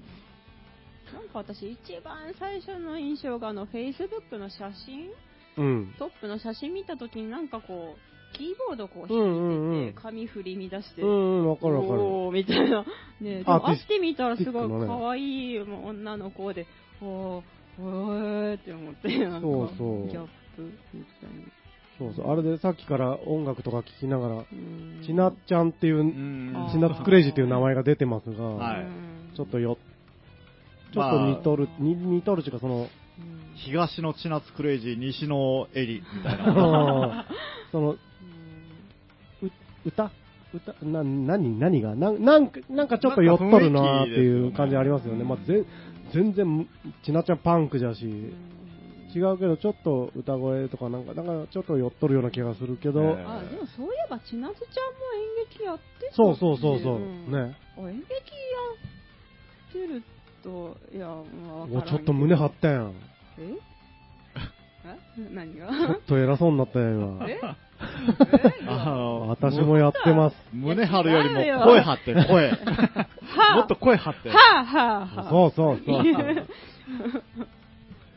[1.14, 5.12] なんか私一番最初の印象があの Facebook の写真？
[5.58, 5.94] うん。
[6.00, 12.02] トップの写真見たときになんかこうキーボードこう弾いてて紙振り乱して、うんうん、わかるわかる。
[12.02, 12.84] おーみたいな。
[13.22, 15.20] ね会ってみたらすごい可愛
[15.52, 16.66] い女の子で、
[17.00, 21.46] おー、おーって思って、なんかそうそうギャップみたいに。
[22.00, 22.32] そうそう。
[22.32, 25.04] あれでさっきから音楽とか聴きながら、うん。
[25.06, 26.04] ちなっちゃんっていう
[26.72, 28.88] ちなっクレイジーっていう名前が出てますが、はい。
[29.36, 29.78] ちょっとよ、
[30.94, 32.88] ちょっと似とる、に似とるっていうかその、うん。
[33.56, 36.54] 東の千夏クレイジー、西のエリみたいあな。
[36.54, 37.24] の
[37.72, 38.00] その、う
[39.86, 40.12] 歌？
[40.54, 40.74] 歌？
[40.86, 41.96] な、何何が？
[41.96, 45.24] ななんか、なんかちょっと寄っとるなーっていう感じありますよね。
[45.24, 45.66] まあ、ぜ
[46.14, 46.68] 全然、
[47.04, 48.34] ちなちゃんパンクじゃし、
[49.14, 54.58] 違うけど、ちょっと歌声とかなんか、なんかちょっと寄っとるような気がするけど、えあ、でもそういえば千夏ちゃんも演
[55.50, 57.56] 劇やってたそうそうそうそう、んね。
[57.78, 58.18] あ演劇や
[59.70, 60.04] ってる
[60.44, 62.94] と、いや、まあ、ちょっと胸張ったやん。
[63.38, 63.54] え？
[64.86, 65.34] え？
[65.34, 65.68] 何が？
[65.68, 67.30] ちょっと偉そうになったやん、今。
[67.30, 67.40] え？
[68.68, 70.36] あの私もやってます。
[70.54, 72.50] 胸張るよりも声張って、声。
[72.50, 72.58] は
[73.54, 74.30] あもっと声張って。
[74.30, 75.30] はあはあはあ。
[75.30, 76.04] そうそうそう。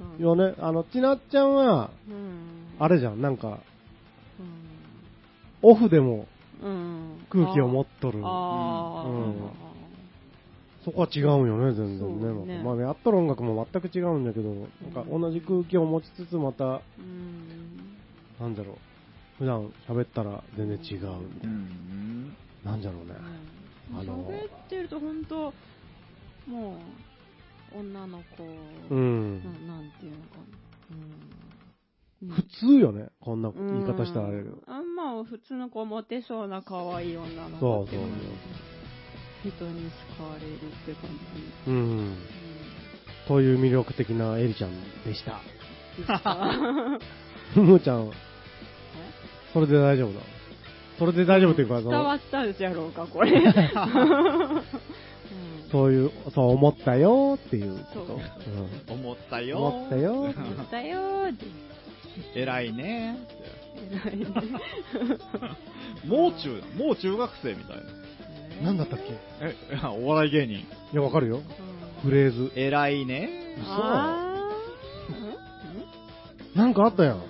[0.01, 0.25] うん。
[0.25, 2.75] いやね、あの、ちなっちゃんは、うん。
[2.79, 3.49] あれじゃん、なんか、
[4.39, 5.69] うん。
[5.71, 6.27] オフでも
[6.63, 7.27] うん。
[7.31, 8.19] 空気を持っとる。
[8.19, 8.25] うん。
[10.85, 12.57] そこは違うんよね、全然ね。
[12.59, 12.63] ね。
[12.63, 14.49] まあ、やっとる音楽も全く違うんだけど、
[14.83, 17.97] なんか同じ空気を持ちつつ、また、うん。
[18.41, 18.77] なんだろう、
[19.39, 22.35] 普段喋ったら全然違うみたういん。
[22.65, 22.71] な。
[22.73, 23.15] なんだろうね。
[23.95, 25.53] あの喋ってると本当
[26.51, 26.77] もう
[27.79, 28.45] 女の子、
[28.91, 29.43] うん。
[29.67, 30.37] ななんていうのか
[32.21, 34.57] な、うん、普通よね、こんな言い方したらあれだけど。
[34.67, 38.19] あんま普通の子モテそうな可愛い女のそうそう子っていうのは
[39.45, 41.11] 人に好かれるって感
[41.67, 41.77] じ、うん。
[41.77, 42.03] う。
[42.03, 42.17] ん。
[43.29, 44.73] という魅力的なエリちゃん
[45.05, 45.41] でした。
[47.55, 48.11] ふ むちゃん、
[49.53, 50.21] それで大丈夫だ。
[50.99, 53.45] それで大丈夫っていうか、そ伝わのったじゃろうかこれ、う ん
[55.71, 58.93] そういう、そう思ったよっていうこそうと。
[58.93, 59.59] 思ったよ。
[59.59, 60.13] うん思ったよ。
[60.13, 61.47] 思ったよーって
[62.41, 63.19] 偉いね。
[63.91, 64.27] 偉いね
[66.07, 67.83] もう中、もう中学生みたいな。
[68.63, 69.13] なんだったっけ？
[69.43, 69.55] え、
[70.01, 70.61] お笑い芸人。
[70.61, 71.39] いや、わかるよ。
[71.39, 71.45] うん
[72.03, 72.53] フレーズ。
[72.55, 73.57] 偉いね。
[73.59, 77.17] 嘘あーなんかあったやん。
[77.17, 77.23] うん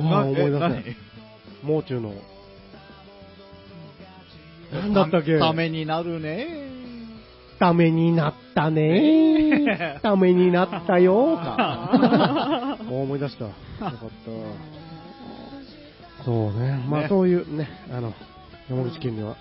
[0.00, 0.96] うんなんだ思い出せなない。
[1.62, 2.14] もう中の。
[4.72, 5.38] なんだったっけ？
[5.38, 6.64] ためになるね。
[7.58, 12.76] ためになったね ためになったよか。
[12.90, 13.46] お思い出した。
[13.46, 13.96] よかった。
[16.24, 16.78] そうね。
[16.88, 18.12] まねあそういうね、あの、
[18.68, 19.36] 山口県には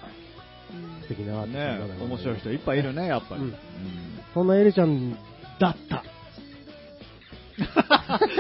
[0.73, 3.41] うん素敵なアーティストがね面白い人いっぱいいるね、やっぱり。
[3.41, 3.55] うんうん
[4.33, 5.13] そんなエリちゃん
[5.59, 6.03] だった。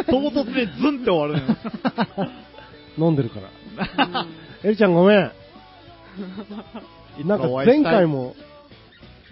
[0.07, 1.45] 唐突にズンって終わる
[2.97, 3.07] の。
[3.07, 3.49] 飲んでるから。
[4.05, 4.27] うん
[4.63, 5.31] エリちゃんごめん。
[7.25, 8.13] なんか前回も。
[8.15, 8.35] も、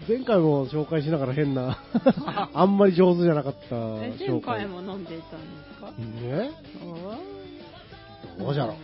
[0.07, 1.77] 前回も紹介しながら変な、
[2.53, 4.67] あんまり上手じゃなかったえ前紹介回。
[4.67, 5.91] も飲んでいたんですか
[6.21, 6.51] ね？
[8.39, 8.75] おどうじゃろ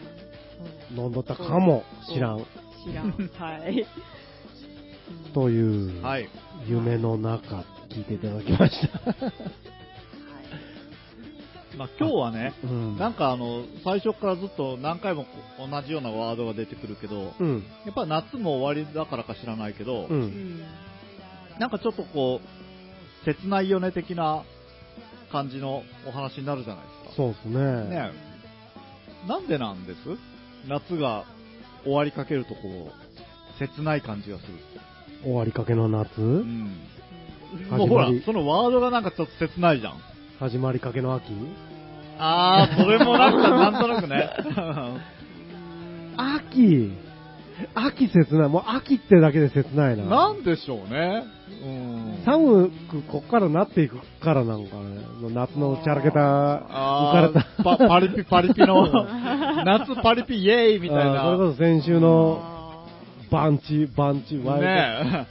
[0.91, 0.93] う？
[0.95, 1.83] ん飲んどったかも
[2.13, 2.39] 知らん。
[2.85, 3.11] 知らん。
[3.37, 3.85] はい。
[5.33, 6.29] という、はい。
[6.67, 8.99] 夢の中、聞いていただきました。
[11.77, 12.97] まあ今日はね、うん。
[12.97, 15.29] なんかあの、最初からずっと何回もこ
[15.69, 17.63] 同じようなワードが出てくるけど、うん。
[17.85, 20.13] やっぱ夏も終わりだからか知らないけど、う。
[20.13, 20.59] うんん。
[21.59, 24.43] なんかちょっとこう、切ないよね的な
[25.31, 27.15] 感じのお話になるじゃないですか。
[27.15, 27.55] そうですね。
[27.89, 28.11] ね
[29.25, 29.99] えなんでなんです？
[30.67, 31.25] 夏が
[31.83, 34.53] 終わりかけるとこう、切ない感じがする。
[35.23, 36.77] 終わりかけの夏、うん。
[37.69, 39.99] もうほら、そのワードがなんかちょっと切ないじゃん。
[40.39, 41.33] 始まりかけの秋？
[42.17, 44.29] あー、それもなんかなんとなくね。
[46.15, 46.91] 秋
[47.75, 48.49] 秋切ない。
[48.49, 50.05] もう秋ってだけで切ないな。
[50.05, 51.23] なんでしょうね。
[51.61, 52.23] うん。
[52.23, 55.01] 寒くこっからなっていくからなんかね。
[55.33, 57.39] 夏のチャラけた、浮かあれた。
[57.39, 58.87] ーパパリピパリピの、
[59.65, 61.25] 夏パリピイエーイみたいな。
[61.25, 62.85] それこそ先週の
[63.29, 65.27] バンチ、バンチ、ワイルね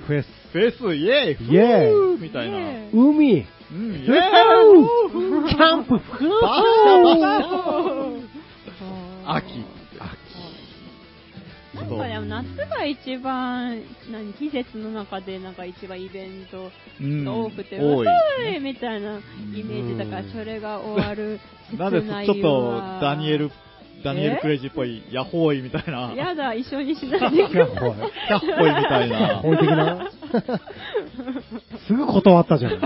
[0.00, 0.26] ドフェス。
[0.26, 0.50] え。
[0.52, 2.58] フェスイエーイイエーイみたいな。
[2.92, 6.28] 海うん、イエフーイーキャンプバシャ
[7.02, 8.30] バシャ
[9.26, 9.64] 秋。
[11.72, 13.80] なんかでも夏が一番、
[14.10, 19.18] 何、季節の中でなんか一番イベントうんが多くて、多い遅いみたいな
[19.54, 21.38] イメージだから、うんそれが終わる
[21.78, 23.52] なんでちょっとわダニエル、
[24.04, 24.38] ダニエル・え？
[24.40, 27.76] クレイジーっぽい、ヤホーイみたいな、やだ、一緒にしないでください。
[27.78, 27.94] ほい。
[28.26, 29.36] キャッホイみたいな。
[29.42, 30.10] 本的な？
[31.86, 32.72] すぐ断ったじゃん。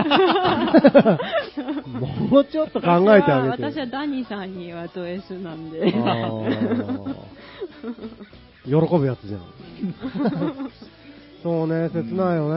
[2.29, 3.63] もうちょっと考えてあげて。
[3.63, 5.93] 私はダニーさんにはド S なんで。
[8.65, 9.41] 喜ぶやつじゃん。
[11.43, 12.49] そうね、切ないよ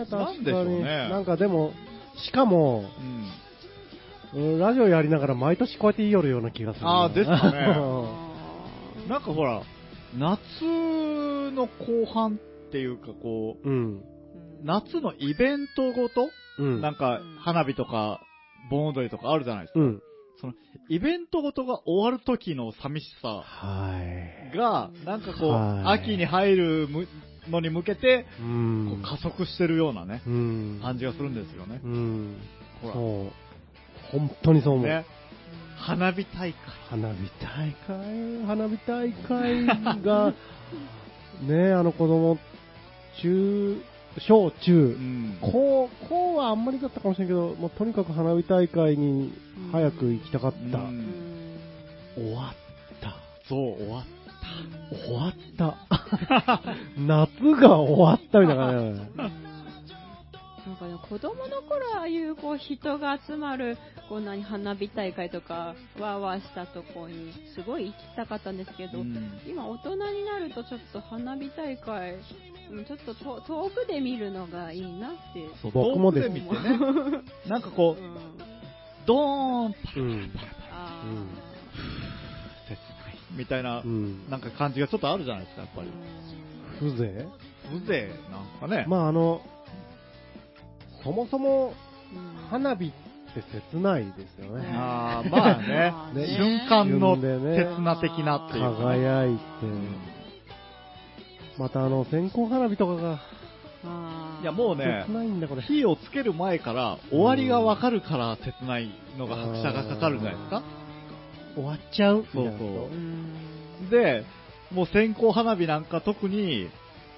[0.00, 0.04] ね。
[0.10, 0.84] 確かなんでしょうに。
[0.84, 1.72] ねなんかでも、
[2.16, 6.86] しかも、うんうんラジオやりながら毎年こうやって言いよるような気がする。
[6.88, 7.58] あーですかね
[9.06, 9.62] うなんかほら、
[10.16, 10.62] 夏
[11.50, 14.04] の後半っていうかこう、ん。
[14.64, 16.80] 夏のイベントごと、うん。
[16.80, 18.20] なんか花火とか
[18.70, 19.80] 盆踊りとかあるじゃないですか。
[19.80, 20.02] うん。
[20.40, 20.54] その
[20.88, 24.00] イベントごとが終わる時の寂しさは
[24.52, 24.56] い。
[24.56, 27.06] が、なんかこう、はい秋に入るむ
[27.48, 28.26] のに向けて、
[29.04, 30.80] 加速してるようなね、うん。
[30.82, 31.88] 感じがするんですよねう。
[31.88, 32.36] ん。
[32.82, 33.32] ほらそう。
[34.12, 34.86] 本当にそう思う。
[34.86, 35.04] ね。
[35.76, 36.58] 花火大会。
[36.90, 40.34] 花火大会、花火大会が、
[41.42, 42.38] ねあの子供、
[43.22, 43.82] 中、
[44.26, 45.38] 小う中、ん。
[45.40, 49.32] 高、高はあんまりだったかもしれんけど、もうとにかく花火大会に
[49.72, 50.78] 早く行きたかった。
[50.78, 51.30] うん
[52.16, 53.16] 終わった。
[53.48, 54.04] そう、終わっ
[55.06, 56.62] 終わった。
[56.98, 57.30] 夏
[57.60, 59.49] が終わったみたいな感じだね。
[60.66, 72.16] なんかね、子供の頃ああいうこう人が集まるこう何花火大会とかわーわーしたとこにすごい行きたかったんですけど、うん今大人になるとちょっと花火大会
[72.70, 75.48] うんちょっとと遠くで見るのがいいなって。
[75.62, 76.42] そう僕もですね。
[77.48, 78.16] なんかこう、うん
[79.06, 80.30] ドーン、うん。
[80.70, 81.28] あうん
[82.68, 84.28] 切ないみたいなう、ん。
[84.28, 85.88] なんか感じがちょっとあるじゃないですか、やっぱり。
[86.78, 87.30] 風情？
[87.86, 88.84] 風情なんかね。
[88.88, 89.40] まああの、
[91.02, 91.72] そもそも
[92.12, 92.48] うん。
[92.48, 94.66] 花火って切ないですよね。
[94.74, 95.90] あーまあね。
[95.92, 96.26] まあね。
[96.26, 98.82] 瞬間の瞬でね刹那的なっていうか。
[98.82, 99.40] 輝いて、
[101.58, 103.18] またあの、線香花火とかが、
[104.42, 105.62] いやもうね切ないんだこれ。
[105.62, 110.62] 火をつける前から終わりがわかるから切ないのが拍車がかかるんじゃないですか。
[111.54, 112.24] 終わっちゃう。
[112.32, 112.88] そうそ
[113.88, 113.90] う。
[113.90, 114.24] で、
[114.72, 116.68] もう線香花火なんか特に、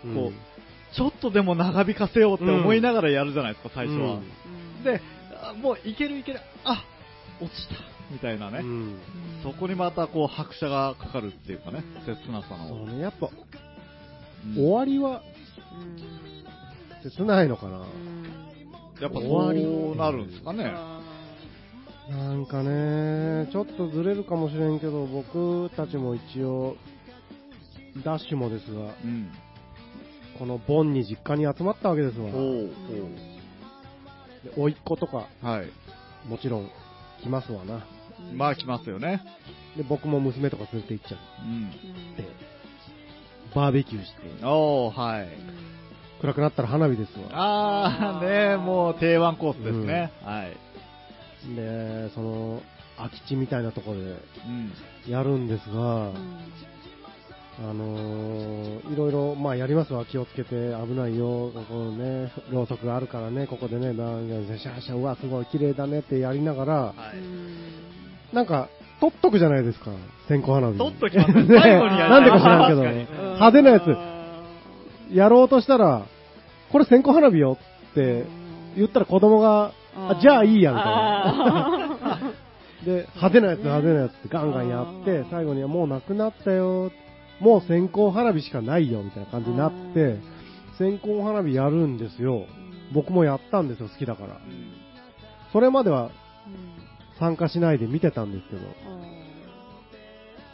[0.03, 0.52] とこう
[0.95, 4.15] ちょっとでも長引かせようって思いながらやるじゃないですか、最初は。
[4.15, 5.01] うんで、
[5.41, 6.85] あもういけるいける、あ
[7.41, 7.75] 落ちた
[8.11, 8.59] みたいなね。
[8.59, 8.99] うん
[9.43, 12.69] そこにまたこう拍車がかかるっていうかね、切なさの。
[12.69, 13.29] そうね、やっぱ、
[14.47, 15.23] うん終わりは
[17.05, 17.79] うん切ないのかな。
[17.79, 18.43] うん
[19.01, 20.71] やっぱ終わりそうなるんですかね。
[20.73, 21.01] あ
[22.11, 26.77] なんかね、ちょっとずれるかもしれんけど、僕たちも一応、
[28.05, 29.31] ダッシュもですが、うん。
[30.39, 32.27] この盆に実家に集まったわけですわ。
[32.27, 32.71] おう
[34.45, 36.29] で甥っ子とか、はい。
[36.29, 36.71] もちろん
[37.23, 37.79] 来ますわな。
[37.79, 39.23] ーまあ来ますよね。
[39.77, 41.53] で、僕も娘とか連れて行っちゃうん。
[41.53, 41.71] うんっ
[42.17, 42.25] て、
[43.55, 45.29] バーベキューして、おー、はい。
[46.21, 47.29] 暗くなったら花火ですわ。
[47.33, 50.13] あー、ねもう定番コースですね。
[50.23, 50.57] はい。
[51.57, 52.63] で、その、
[52.97, 55.11] 空き地みたいなところでうん。
[55.11, 56.11] やるんですが、
[57.61, 66.93] あのー、いろいろ、まあやりますわ、気をつけて、危ないよ、ここね、ろうそくがあるからね、ここでね、なんかシャーシャー、うわ、すごい綺麗だねってやりながら、は
[68.33, 68.35] い。
[68.35, 68.69] なんか、
[69.01, 69.91] 撮っとくじゃないですか、
[70.29, 70.79] 線香花火。
[70.79, 71.33] 撮っときます。
[71.33, 71.45] ね。
[71.45, 76.07] なんでか知らんけど、派手なやつ、やろうとしたら、
[76.71, 77.59] これ線香花火よ
[77.91, 78.25] って
[78.77, 82.19] 言ったら子供が、あ、じゃあいいや、みたいな。
[82.85, 86.91] で、派手なやつ、派手なやつってガンガンやって、最後にはもうなくなったよ、
[87.43, 90.21] もう線香花火しかないよ、みたいな感じになって、
[90.79, 92.47] 線香花火やるんですよ。
[92.95, 94.41] 僕もやったんですよ、好きだから。
[95.53, 96.13] それまでは
[97.19, 98.63] 参加しないで見てたんですけど、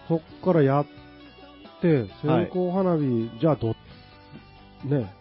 [0.09, 0.87] そっからやっ
[1.83, 3.77] て、線香花火、じゃあど、
[4.85, 5.13] ね、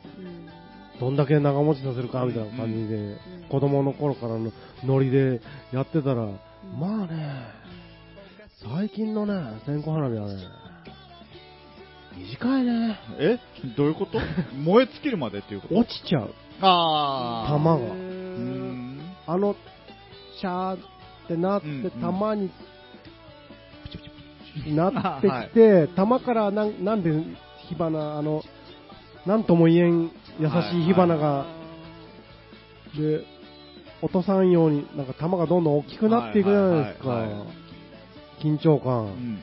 [1.02, 3.18] どんだけ長持ちさせるかみたいな感じで、
[3.50, 4.54] 子供の頃からの
[4.86, 5.42] ノリで
[5.74, 6.28] やってたら、
[6.80, 7.42] まあね、
[8.64, 9.34] 最近のね、
[9.66, 10.40] 線香花火はね、
[12.18, 13.00] 短いね。
[13.20, 13.40] え？
[13.78, 14.20] どういうこと？
[14.64, 15.76] 燃え尽きるまでっていうこと？
[15.76, 16.34] 落ちちゃう。
[16.62, 17.52] あー。
[17.52, 17.76] 弾が。
[17.76, 19.00] うーん。
[19.28, 19.56] あの、
[20.40, 20.80] シャーっ
[21.28, 22.50] てなって、うんうん弾に、
[23.84, 24.10] プチプチ
[24.64, 27.12] プチなってきて、弾からなんなんで
[27.70, 28.44] 火花、あの、
[29.26, 31.46] なんとも言えん優しい火花が、
[32.98, 33.26] で、
[34.02, 37.10] 落とさんように、なんか弾がどんどん大きくなっていくじゃないですか。
[37.10, 37.48] はいはいはいはい
[38.40, 39.06] 緊張う感。
[39.08, 39.42] ん。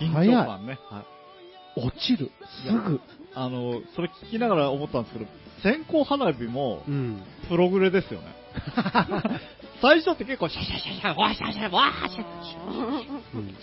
[0.00, 0.78] 緊張感ね。
[0.90, 1.04] はい。
[1.76, 2.30] 落ちる。
[2.66, 3.00] すぐ。
[3.34, 5.30] あの、それ聞きながら思ったんですけど、
[5.62, 7.22] 線香花火もうん。
[7.48, 8.26] プログレですよね。
[9.82, 12.24] 最初って結構シャシャシャシャ、わーシャシャ、わーシャ
[13.34, 13.54] うん。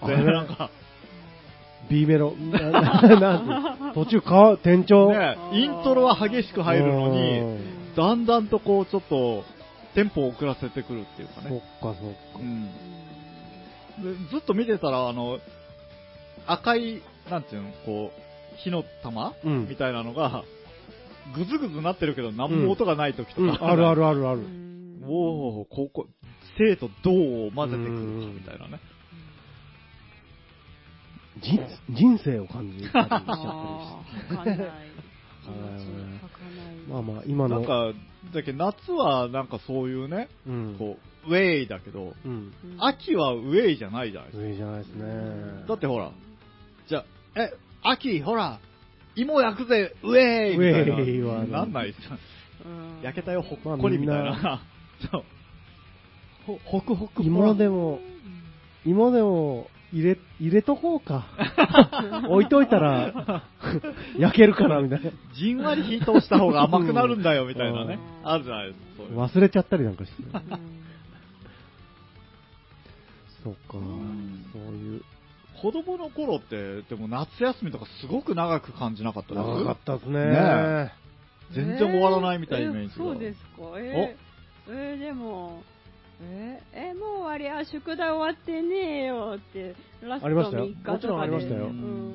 [0.00, 0.70] あで、れなんか、
[1.88, 2.34] B メロ。
[3.94, 5.10] 途中か、転調。
[5.10, 9.44] ね、イントロは激しく入るのに、うんだんだんとこう、ちょっと、
[9.94, 11.60] テンポを遅らせてくるっていうかそっね。
[11.60, 11.98] かそっか。
[12.38, 12.66] うん。
[14.02, 15.38] でずっと見てたら、あの、
[16.46, 20.44] 赤い、なんていうの、こう、火の玉、うんみたいなのが、
[21.34, 24.40] ぐずぐずなってるけど、何も音がない時とか、うん、あるあるあるある。
[25.06, 26.06] おおここ、
[26.58, 27.12] 生と銅
[27.46, 28.80] を混ぜてくるみたいなね。
[31.40, 31.58] 人
[31.90, 33.24] 人生を感じたりしちゃっ
[34.44, 34.72] たりして。
[36.88, 37.60] まあまあ、今の。
[37.60, 37.98] なんか、
[38.34, 40.76] だけど夏はなんかそういうね、うん。
[40.78, 42.30] こう、ウェイだけど、うん。
[42.30, 44.46] うん秋はウェイじゃないじゃないですか。
[44.46, 45.64] 上じゃないですね。
[45.66, 46.12] だってほら、
[47.34, 47.52] え、
[47.82, 48.60] 秋、ほら、
[49.16, 50.96] 芋焼くぜ、ウェイみたいな。
[50.96, 51.98] ウェイはねなんないっす
[52.64, 54.62] うん焼けたよ、ほっこりみたいまな。
[55.10, 55.24] そう。
[56.46, 58.00] ほ、ホクホク芋でも、
[58.84, 61.26] 芋でも、入れ、入れとこうか。
[62.28, 63.44] 置いといたら、
[64.18, 65.10] 焼けるから、みたいな。
[65.34, 67.98] じんわり火通した方が甘くなるんだよ、みたいなね。
[68.22, 68.78] うんあるじゃないです
[69.14, 69.20] か。
[69.20, 70.22] 忘れちゃったりなんかして。
[70.22, 70.82] うん
[73.42, 73.76] そっか。
[73.78, 75.02] んそういう。
[75.62, 79.46] 子供の頃って、でも夏休みとかすごく長く感じなかったです？
[79.46, 80.18] 長かったですね。
[80.18, 80.92] ね
[81.54, 83.04] 全然終わらないみたいなイメージが。
[83.04, 83.46] えそうですか。
[83.78, 85.62] えー、えーでも、
[86.20, 90.66] えーえーもう終わりや、宿題終わってねえよって、ラストありましたよ。
[90.66, 90.92] 3日とかで。
[90.92, 91.66] もちろんありましたよ。
[91.66, 92.12] うん。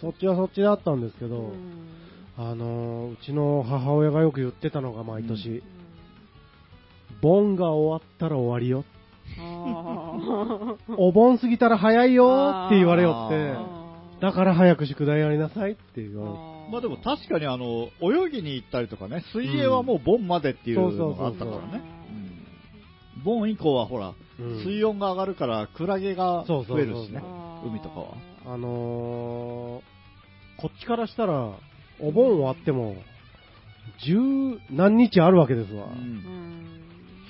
[0.00, 1.88] そっちはそっちであったんですけど、うん。
[2.36, 5.62] あのー、うちの母親がよく言ってたのが毎年、うん。
[7.20, 8.84] 盆が終わったら終わりよ。
[8.84, 8.97] あ
[10.96, 13.34] お盆過ぎたら早いよって言われよって。
[13.34, 16.38] ー、だから早く宿題やりなさいって言われて。
[16.70, 21.82] まあでも確かにあの、泳ぎに行ったりとかね、水泳はもう盆までっていうのがあったからね。
[23.16, 23.22] うん。
[23.22, 24.64] 盆以降はほら、うん。
[24.64, 27.22] 水温が上がるからクラゲがそうそうそう増えるしね
[27.64, 28.14] 海とかは。
[28.46, 31.52] あのー、こっちからしたら、
[32.00, 32.96] お盆終わっても、
[34.04, 34.16] 十
[34.70, 35.86] 何日あるわけですわ。
[35.86, 35.92] うん。
[35.92, 36.48] うん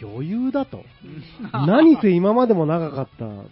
[0.03, 0.85] 余裕だと。
[1.67, 3.47] 何せ今までも長かった、うん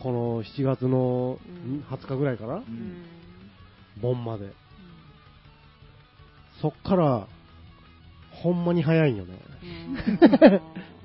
[0.00, 2.62] この7月のうん20日ぐらいかな
[4.02, 4.52] 盆まで。
[6.60, 7.26] そっから、
[8.30, 9.38] ほんまに早いんよね。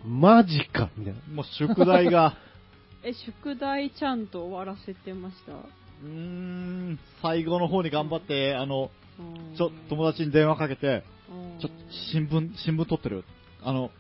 [0.05, 1.19] うんマジかみたいな。
[1.33, 2.35] もう宿題が、
[3.03, 5.53] え、宿題ちゃんと終わらせてました？
[5.53, 11.75] うーん、最後の方に頑張って、あの、うんちょ、友達に電話かけて、うんちょっと
[12.11, 13.23] 新聞、新聞撮ってる。
[13.63, 13.91] あの、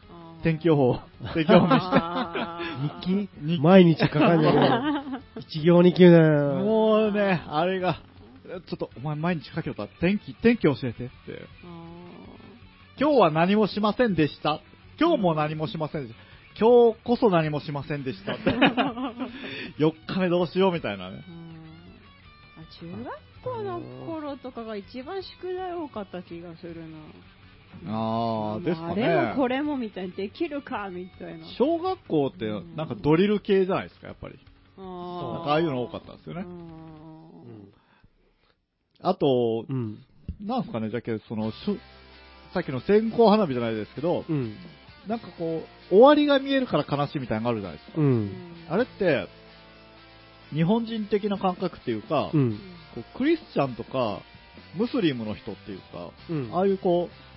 [0.43, 0.99] 天気予報、
[1.33, 1.99] 天気予報見して。
[3.03, 3.29] 日記？
[3.41, 5.03] 日記毎日書かんじゃね
[5.37, 5.39] え。
[5.41, 6.53] 一行二級だよ。
[6.55, 7.95] もうね、あれが、
[8.67, 9.87] ちょっと、お前毎日書けよった。
[9.99, 11.09] 天気、天気教えてって。
[12.99, 14.61] 今日は何もしませんでした。
[14.99, 16.29] 今日も何もしませんでした。
[16.59, 18.51] 今日こそ何もしませんでしたって。
[19.79, 21.23] 4日目どうしようみたいなね。
[22.81, 26.97] 中学校の頃とかが一番宿題多かった気がするな。
[27.87, 29.33] あー、ですかあれもね。
[29.35, 31.45] これもみたいにできるかみたいな。
[31.57, 32.45] 小学校って
[32.75, 34.39] なんかドリル系じゃないですか、やっぱり。
[34.77, 36.41] あなんーかああいうの多かったんですよね。
[36.41, 36.69] うん
[39.01, 39.97] あと、うん。
[40.41, 41.79] なんすかね、じゃけその、しゅ
[42.53, 44.55] さっきの線香花火じゃないですけど、うん。
[45.07, 48.01] なんかこう、終わりが見えるから悲しいみたいなのがあるじゃないですか。
[48.01, 48.01] う。
[48.01, 48.31] うんん
[48.69, 49.27] あれって、
[50.53, 52.59] 日本人的な感覚っていうか、うん。
[52.95, 54.19] こうクリスチャンとか、
[54.75, 56.49] ムスリムの人っていうか、うん。
[56.53, 57.28] ああいうこう、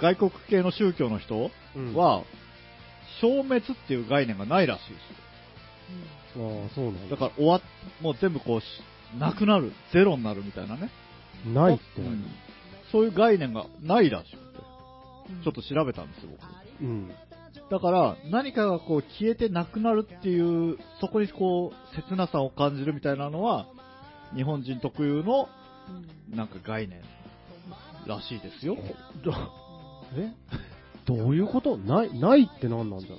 [0.00, 2.22] 外国系の宗教の人うん、は、
[3.20, 4.96] 消滅っていう概念がないらしいで
[6.34, 6.62] すよ。
[6.62, 7.16] ああ、そうなんだだ。
[7.16, 7.62] から終わっ、
[8.00, 8.64] もう全部こうし、
[9.18, 10.90] なくなる、ゼロになるみたいなね。
[11.46, 12.24] ないってうん何
[12.90, 14.38] そういう概念がないらしくて、
[15.30, 16.30] うんちょっと調べたんですよ、
[16.80, 16.84] 僕。
[16.84, 17.10] うん。
[17.70, 23.66] だから、何かがこう消えてなくなるっていう、そこにこう、切なさを感じるみたいなのは、
[24.34, 25.48] 日本人特有の、
[26.30, 27.02] なんか概念、
[28.06, 28.76] らしいですよ。
[30.14, 30.32] どえ？
[31.04, 31.76] どういうこと？
[31.76, 33.18] ない、ないって何なんだろう？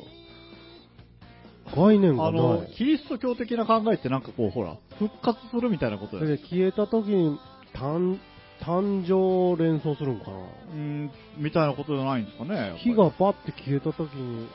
[1.75, 2.41] 概念があない。
[2.41, 7.37] の、キリスト教的な考えってなんかこう、ほら、復活するみたいなことでそれで消えた時に
[7.73, 8.17] 誕
[8.61, 9.13] 誕生
[9.51, 10.37] を連想するんかな？
[10.73, 12.75] うん、みたいなことじゃないんですかね。
[12.79, 14.47] 火がバッて消えた時に、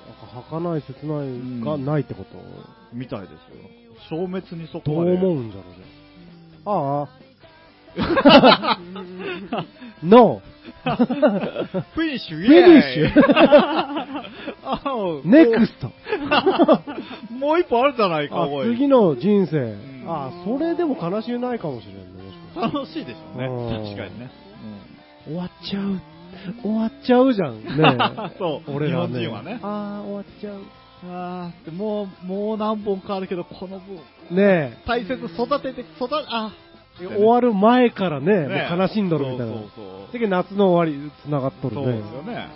[0.50, 2.30] 儚い切ないがないってこと、
[2.92, 3.38] みたいですよ。
[4.10, 5.12] 消滅にそどうこまで。
[5.16, 5.86] 思うんじゃろうね。
[6.66, 7.23] ああ。
[10.02, 10.42] ノ
[10.84, 15.92] フィニッシュ、フィニッシュュネクスト
[17.32, 18.74] ももう一本あるじゃないか、あおい。
[18.76, 19.58] 次の人生
[20.04, 20.04] ん。
[20.06, 22.22] あ、それでも悲しみないかもしれんね。
[22.22, 23.46] もしかし楽しいでしょうね。
[23.46, 24.30] うん確かにね。
[25.24, 26.00] て終わっちゃう。
[26.62, 27.64] 終わっちゃうじゃん。
[27.64, 29.20] ねうんそう、俺らね。
[29.20, 29.60] 日本人はね。
[29.62, 30.60] ああ、終わっちゃう。
[31.06, 39.54] あもう、もう何本かあるけど、この分、ね大切に育てて、育て、あ、え、終わる前からね、ねもう悲しんどるみたいな。
[39.54, 40.28] そうそうそう。
[40.28, 42.02] 夏の終わり、繋がっとるそうですね。
[42.16, 42.48] よね。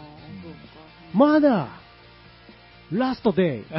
[1.12, 1.68] まだ、
[2.92, 3.64] ラストデイ。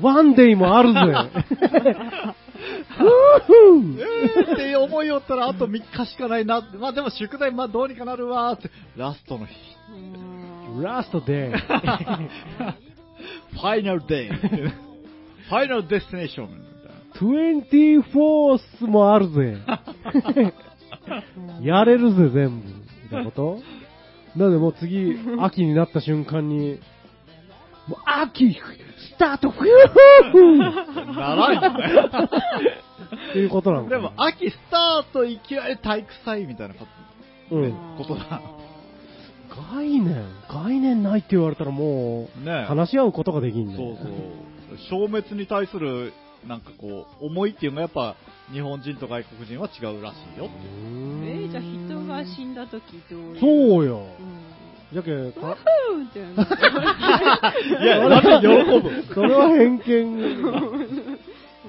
[0.00, 1.00] ワンデイもあるぜ。
[2.96, 3.06] ふ う
[4.00, 6.62] えーって思いよったら、あと3日しかないな。
[6.78, 8.70] まあでも宿題、まあどうにかなるわーって。
[8.96, 9.54] ラストの日。
[10.82, 11.58] ラストデイ。
[11.58, 14.28] ファイナルデイ。
[14.28, 16.67] ファイナルデスティネーション。
[17.20, 19.58] みたいな 24th もあるぜ。
[21.62, 22.66] やれるぜ、全部。
[22.68, 23.58] みたいなこと？
[24.36, 26.78] なんでもう次、秋になった瞬間に、
[27.88, 28.60] もう秋、ス
[29.18, 32.18] タート、フューならんよね。
[33.30, 36.86] っていうことなのでも、秋スタートいきなり体育祭みたいなこ
[37.50, 37.72] と,、うん。
[37.96, 38.40] ことだ。
[39.74, 43.74] 概念、概念ないって言われたらもう、ね話し合うことができんね。
[43.76, 44.98] そうそう。
[45.00, 46.12] 消滅に対する、
[46.46, 48.14] なんかこう、思いっていうのがやっぱ、
[48.52, 51.24] 日本人と外国人は違うらしいよってういう。
[51.24, 52.80] ーんえーじゃあ人が死んだ時
[53.10, 53.40] どういう？
[53.40, 53.46] そ
[53.80, 53.98] うよ。
[54.20, 54.38] うん
[54.90, 56.54] じゃけ、かふーってなって
[57.84, 58.00] いや、
[58.40, 58.48] 喜
[58.80, 59.04] ぶ？
[59.14, 60.42] それは偏見。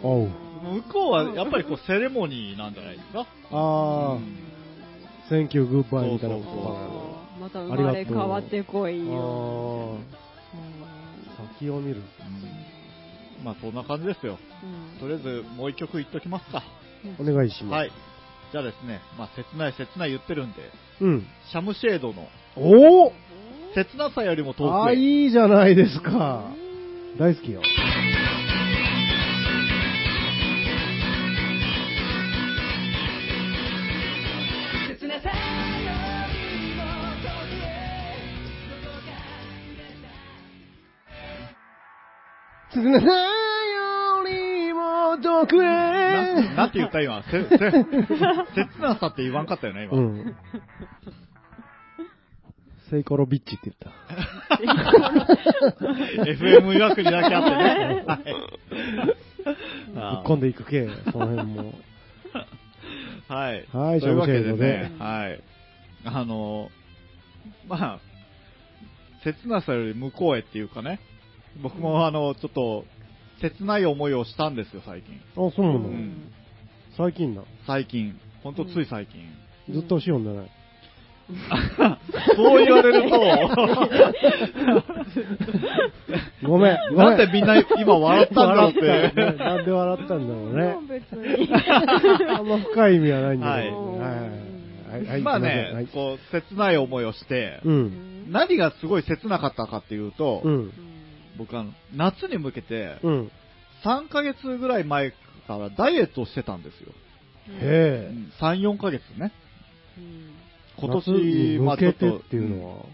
[0.04, 0.30] おう。
[0.76, 3.26] 向こうはやっぱりこう、セレモニーなんじゃないですか？
[3.52, 9.14] あうんー、 Thank you, goodbye みたいなことまた生まれ変わってこいな。
[9.16, 9.96] よ。
[11.60, 11.98] 先を見る。
[11.98, 12.79] うん
[13.44, 14.38] まあそんな感じですよ。
[14.64, 16.64] うんとりあえずもう一曲行っときますか。
[17.20, 17.80] お願いします。
[17.80, 17.92] はい。
[18.52, 20.58] じゃあですね、まあ切ない切ない言ってるんで、
[21.02, 21.28] うん。
[21.52, 23.14] SIAM SHADE のおお
[23.76, 24.96] 切なさよりも遠くへ。
[24.96, 26.52] いいじゃないですか。
[27.18, 27.62] 大好きよ。
[42.80, 45.68] 切なさよりも遠くへ。
[45.68, 47.24] ななんて言った今。
[47.24, 49.98] せ、せ、切なさって言わんかったよね、今。
[49.98, 50.36] うん。
[52.90, 53.92] セイコロビッチって言った。
[56.24, 58.04] FM 曰くにだけあってね。
[58.08, 58.24] はい
[59.44, 59.56] ぶっ
[59.96, 61.74] あ込んでいくけ、その辺も。
[63.30, 63.66] ーはい。
[63.72, 65.42] はいというわけでねはい。
[66.06, 68.00] あのー、まあ、
[69.24, 71.00] 切なさより向こうへっていうかね、
[71.62, 72.86] 僕もあの、ちょっと、
[73.42, 75.16] 切ない思いをしたんですよ、最近。
[75.16, 76.12] あ、そうなの、ん
[76.98, 77.44] 最近だ。
[77.66, 78.20] 最近。
[78.44, 79.22] ほんとつい最近。
[79.74, 80.52] ずっとし読んでない。
[82.36, 83.20] そう言われると、
[86.44, 86.74] ごめん。
[86.92, 88.80] ごめんなんでみんな今笑ったんだろうって。
[88.82, 90.76] 笑ったねなんで笑ったんだろうね。
[90.90, 91.48] 別に。
[91.54, 94.00] あんま深い意味はないんだけど。
[94.00, 94.12] はいはい
[94.90, 95.22] はいはい。
[95.22, 98.32] まあすいせんはねい、こう、切ない思いをして、うん。
[98.32, 100.72] 何がすごい切なかったかっていうと、うん。
[101.40, 103.32] 僕あの、夏に向けて、うん。
[103.84, 105.12] 3ヶ月ぐらい前
[105.48, 106.92] からダイエットをしてたんですよ。
[107.62, 108.14] へえ。
[108.42, 109.32] 3、4ヶ月ね。
[110.78, 112.86] 今夏に年、まあ向ちょっと、けてっていうのは、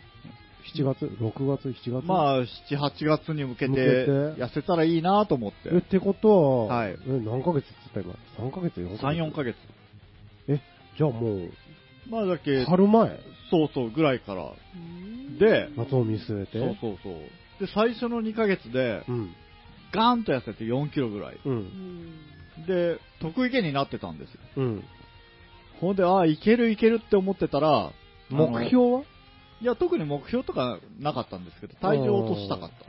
[0.76, 2.06] 7月 ?6 月 ?7 月？
[2.06, 5.82] まあ、7、8月に向けて向けて痩せたらいいなと思ってえ、っ。
[5.82, 9.56] てことは、はいえ、何ヶ月って言った今 ?3 ヶ月 ?4 ヶ月？3、4ヶ月。
[10.98, 11.52] じゃあもう、
[12.10, 13.20] まあだけ、春前？
[13.52, 14.52] そうそうぐらいから。
[15.40, 16.60] で、夏を見据えて。
[16.60, 17.14] そうそうそう。
[17.60, 19.36] で、最初の2ヶ月で、うん。
[19.94, 21.40] ガーンと痩せて4キロぐらい。
[21.46, 22.12] うん。
[22.68, 24.40] で、得意げになってたんですよ。
[24.58, 24.84] うん。
[25.80, 27.92] ほんで、ああ、いけるいけるって思ってたら、
[28.30, 29.02] 目標は？
[29.62, 32.76] いや、特に目標とかなかったんですけど、体重を落としたかった。
[32.76, 32.82] し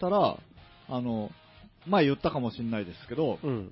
[0.00, 0.38] たら、
[0.88, 1.30] あの、
[1.86, 3.70] 前言ったかもしれないですけど、うん。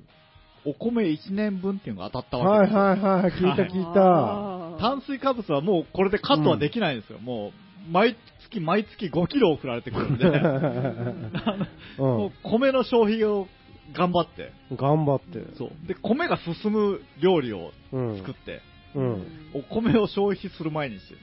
[0.67, 2.81] お米1年分っていうのが当たったわはいけですよ。
[2.81, 4.81] はいはい、聞いた聞いた。
[4.81, 7.19] 炭水化物はもうこれでカットはできないんですよ。
[7.21, 10.25] もう、毎月毎月5キロ送られてくるんで、
[11.99, 13.47] もう米の消費を
[13.93, 14.77] 頑張って、うん。
[14.77, 15.57] 頑張って。
[15.57, 15.71] そう。
[15.87, 18.19] で、米が進む料理をうん。
[18.19, 18.61] 作って、
[18.95, 19.27] うん。
[19.55, 21.17] お米を消費する毎日ですよ。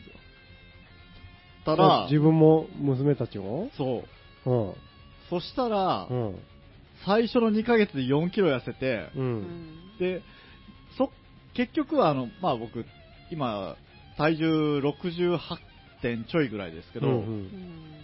[1.66, 3.70] たら、自分も娘たちも？
[3.76, 4.03] そ
[4.45, 4.49] う。
[4.49, 4.74] うん。
[5.30, 6.39] そしたら、うん。
[7.05, 9.97] 最初の2ヶ月で4キロ痩せて、うん。
[9.99, 10.22] で、
[10.97, 11.11] そ、
[11.53, 12.86] 結局はあの、まあ僕、
[13.32, 13.76] 今、
[14.18, 15.39] 体重68
[16.06, 17.49] 点ちょいぐらいですけど、うん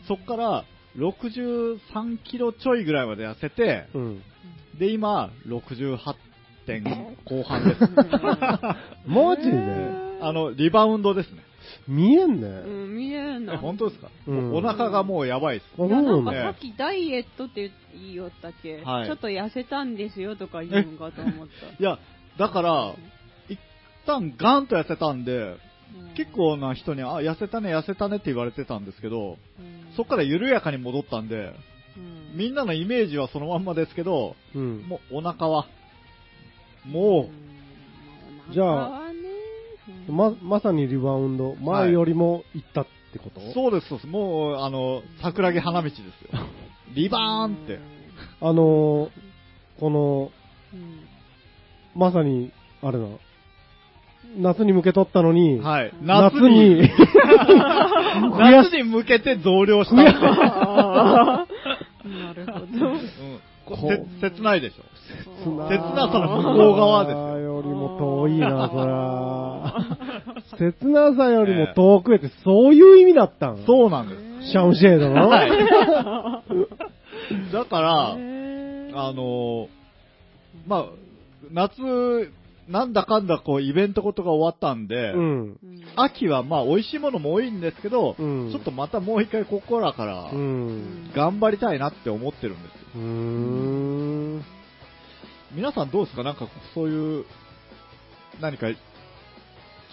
[0.07, 0.65] そっから
[0.97, 4.21] 63キロちょいぐらいまで痩せて、うん。
[4.79, 5.97] で、今、68
[6.65, 6.83] 点
[7.23, 7.81] 後半です。
[9.05, 9.57] マジで？
[10.21, 11.43] あの、リバウンドですね。
[11.87, 12.47] 見えんね。
[12.47, 13.57] うん、見えんえ、の。
[13.59, 15.81] 本当ですか、うんお腹がもうやばいです。
[15.81, 21.67] いや、なんかさっきダイエットって言いよったっけ、はいちょっと痩せたんですよとか言うんかと思った。
[21.79, 21.99] いや、
[22.39, 22.95] だから、
[23.49, 23.59] 一
[24.07, 25.57] 旦ガンと痩せたんで、うん
[26.15, 29.95] 結構な人に、あ、痩せたね、痩せたねって言われてたんですけど、うん。
[29.95, 31.53] そっから緩やかに戻ったんで、
[31.97, 31.99] う
[32.35, 32.37] ん。
[32.37, 34.81] みんなのイメージはそのまんまですけど、うん。
[34.87, 35.67] もうお腹は、
[36.85, 38.51] もう。
[38.51, 39.01] んじゃあ
[40.09, 44.07] ま、まさにリバウンド、前よりも行ったってこと、う、そうです、そうです。
[44.07, 46.05] もう、あの、桜木花道ですよ。
[46.95, 47.79] リバーンって。
[48.41, 49.09] あのー
[49.79, 50.31] この、
[50.73, 50.99] うん。
[51.95, 52.51] まさに、
[52.83, 53.05] あれだ、
[54.37, 55.93] 夏に向けとったのに、はい。
[56.01, 56.89] 夏夏に、に、
[58.39, 61.45] 夏に向けて増量した な
[62.33, 62.65] るほど。
[62.65, 63.01] うん
[64.19, 64.83] 切ないでしょ。
[65.43, 69.73] 切な切なさの向こう側ですよよりも遠いな、そら。
[70.57, 74.51] 切なさよりも遠くへって、そういう意味だったんそうなんです。
[74.51, 75.51] シャウンシェードの、はい。
[77.53, 79.67] だから、あのー
[80.67, 80.85] まあ、
[81.51, 82.31] 夏、
[82.67, 85.21] なんだかんだこうイベントことが終わったんで、うん。
[85.21, 85.21] う
[85.67, 91.11] ん秋はまあ美味しいものも多いんですけど、うんちょっとまたもう一回ここらからうん。
[91.13, 93.01] 頑張りたいなって思ってるんですよ。
[93.01, 94.43] ん。
[95.53, 96.23] 皆さんどうですか？
[96.23, 97.25] なんかそういう、
[98.39, 98.75] 何か、ちょ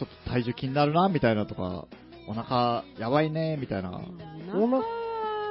[0.04, 1.86] っと体重気になるな、みたいなとか、
[2.28, 3.90] お腹やばいね、みたいな。
[4.54, 4.78] お腹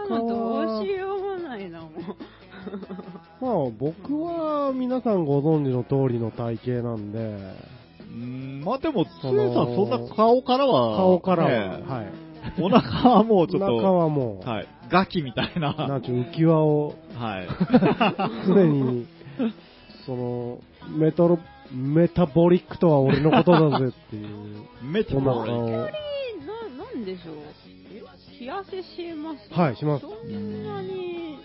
[0.10, 1.92] まあどうしようもないな、もう。
[3.40, 7.38] まあ、僕は皆さんご存知の通りの体型なんで、
[8.12, 12.62] ん、まあでも、つそのーさんそんな顔からは、顔からは、ねはい。
[12.62, 17.48] お腹はもうちょっと、中はもう、はい、ガキみたいな、なんちゅう浮き輪をはい。
[18.48, 19.06] 常に、
[20.06, 20.60] その、
[20.98, 21.38] メトロ、
[21.72, 25.88] メタボリックとは俺のことだぜっていう、めっちゃお腹もうを、な、な
[27.00, 27.36] んでしょう？
[27.94, 28.02] え
[28.40, 31.38] 冷やせしますはいしますそんなに。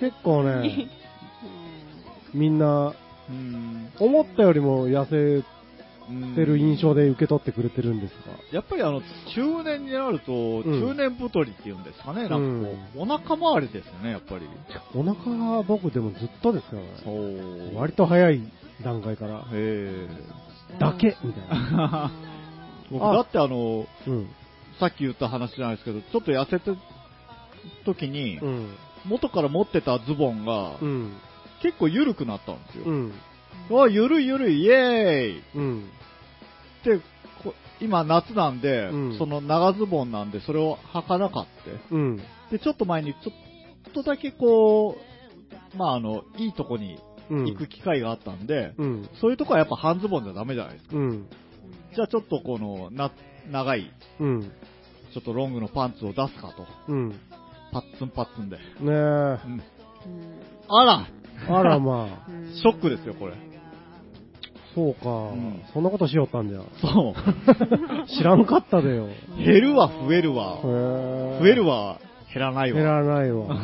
[0.00, 0.88] 結構ね、
[2.34, 2.94] みんな、
[3.98, 5.44] 思ったよりも痩せ
[6.10, 8.14] うんてる印象で受け取ってくれてるんです
[8.50, 9.02] やっぱりあの、
[9.34, 14.46] 中年になると、ん中年太りっていうんですかね、なんかこう、お腹周りですよね、やっぱり。
[14.46, 18.40] が、お腹は僕でもずっとですからね、そう割と早い
[18.82, 20.08] 段階から、へ
[20.80, 22.10] だけみたいな。
[22.90, 22.90] え。
[22.90, 24.28] 僕だってあの、うん。
[24.80, 26.78] さっき言った話じゃないですけど、ちょっと痩せて
[27.84, 28.74] 時に、うん。
[29.04, 31.12] 元から持ってたズボンが、うん。
[31.62, 32.84] 結構緩くなったんですよ。
[32.86, 33.12] うん。
[33.70, 35.84] あ、ゆるいゆるい、イエーイうん。
[36.80, 37.00] って、
[37.42, 41.46] こ今夏なんで、うんその長ズボンなんで、それを履かなかっ
[41.90, 41.94] た。
[41.94, 42.16] うん。
[42.50, 43.32] で、ちょっと前に、ちょ
[43.90, 44.96] っとだけこ
[45.74, 46.98] う、まああの、いいとこに
[47.30, 47.46] うん。
[47.46, 49.08] 行く機会があったんで、うん。
[49.20, 50.96] そういうとこはやっぱ半ズボンじゃダメじゃないですか。
[50.96, 51.26] うん。
[51.94, 53.10] じゃあちょっとこの、な、
[53.50, 53.90] 長い、
[54.20, 54.42] うん。
[54.42, 56.66] ちょっとロングのパンツを出すかと。
[56.88, 57.08] うん。
[57.10, 57.16] ね
[57.70, 58.56] パッツンパッツンで。
[58.56, 58.84] え。
[58.84, 59.62] うん
[60.68, 61.08] あら
[61.48, 63.34] あらまあ、ショックですよこれ
[64.74, 66.60] そうか、んそんなことしよったんじゃ。
[66.80, 67.14] そう。
[68.16, 69.08] 知らんかったでよ。
[69.38, 70.58] へ減るわ、増えるわ。
[70.62, 71.38] え。
[71.40, 71.98] 増えるわ、
[72.32, 72.78] 減らないわ。
[72.78, 73.56] 減らないわ。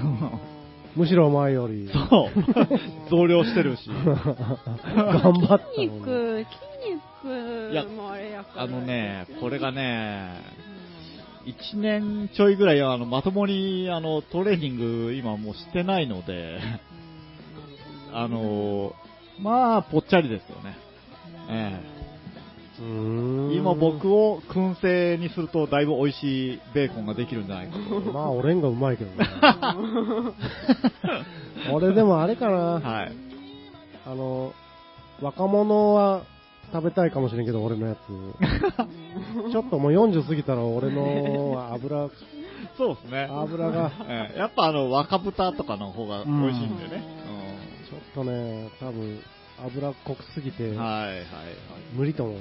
[0.97, 1.89] むしろ前より。
[1.93, 3.11] そう。
[3.11, 3.89] 増量してるし。
[4.05, 5.89] 頑張った筋。
[5.89, 6.65] 肉、筋
[7.71, 8.63] いや肉もあれやから。
[8.63, 10.41] あのね、これがね、
[11.47, 16.59] 1年ちょいぐらい、あの、まともに、あの、トレーニング、今もうしてないので、
[18.15, 18.95] あの、
[19.41, 20.77] まあ、ぽっちゃりですよね。
[21.51, 21.81] え
[22.79, 28.01] うーんえ、今僕を燻製にするとだいぶ美味しいベーコンができるんじゃないかと。
[28.13, 29.29] まあ、俺んがうまいけどね。
[31.73, 32.81] 俺でもあれかな。
[32.81, 33.13] はい。
[34.07, 34.53] あの、
[35.21, 36.23] 若者は
[36.73, 37.99] 食べたいかもしれんけど、俺のやつ。
[39.51, 42.09] ちょっともう40過ぎたら俺の油、
[42.77, 43.29] そうですね。
[43.31, 47.03] 油が、ええやっぱあの、若豚とかの方が美味しいんでね。
[47.23, 49.21] ちょっとね、多分、
[49.67, 51.25] 油濃くすぎてうん、はいはいはい。
[51.95, 52.41] 無理と思うわ。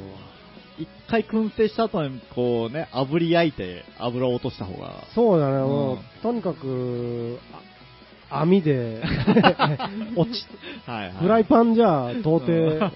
[0.79, 5.03] 一回燻製した後に、こうね、炙り焼いて油を落とした方が。
[5.13, 7.37] そうだね、もう、うんとにかく、
[8.29, 9.01] あ網で、
[10.15, 10.47] 落ち、
[10.87, 11.11] はいはい。
[11.17, 12.91] フライパンじゃ、到底、うん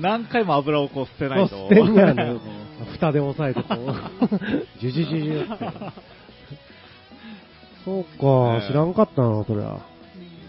[0.00, 1.68] 何回も油をこう捨てないと。
[1.70, 3.94] 捨てんやねうん 蓋で押さえてこう、
[4.78, 5.64] ジュジュジュジュって。
[7.84, 9.78] そうか、ね知らんかったな、そりゃ。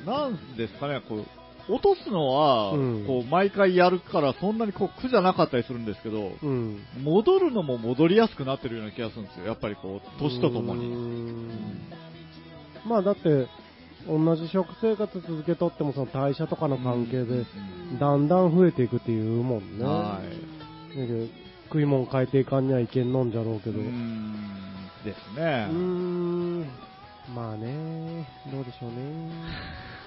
[0.05, 1.25] なんですかね、こう、
[1.73, 6.79] 落とすのは、うんこう、毎回やるから、そんなにこう、苦じゃなかったりするんですけど、うん。
[7.01, 9.45] 戻るのも戻りやすくなってるような気がするんですよ。
[9.45, 10.87] やっぱりこう、年とともに。
[10.87, 11.49] ん
[12.85, 13.47] まあだって、
[14.07, 17.45] 同じ食生活続けとっても、その代謝とかの関係で、
[17.99, 19.85] だんだん増えていくっていうもんね。
[19.85, 20.19] は
[20.89, 21.27] だけど
[21.67, 23.79] 食い物変えていかんにはいけんのんじゃろうけど。
[23.79, 24.51] うーん。
[25.05, 25.77] ですねうー。
[25.77, 26.65] ん。
[27.29, 29.31] まあね、どうでしょうね。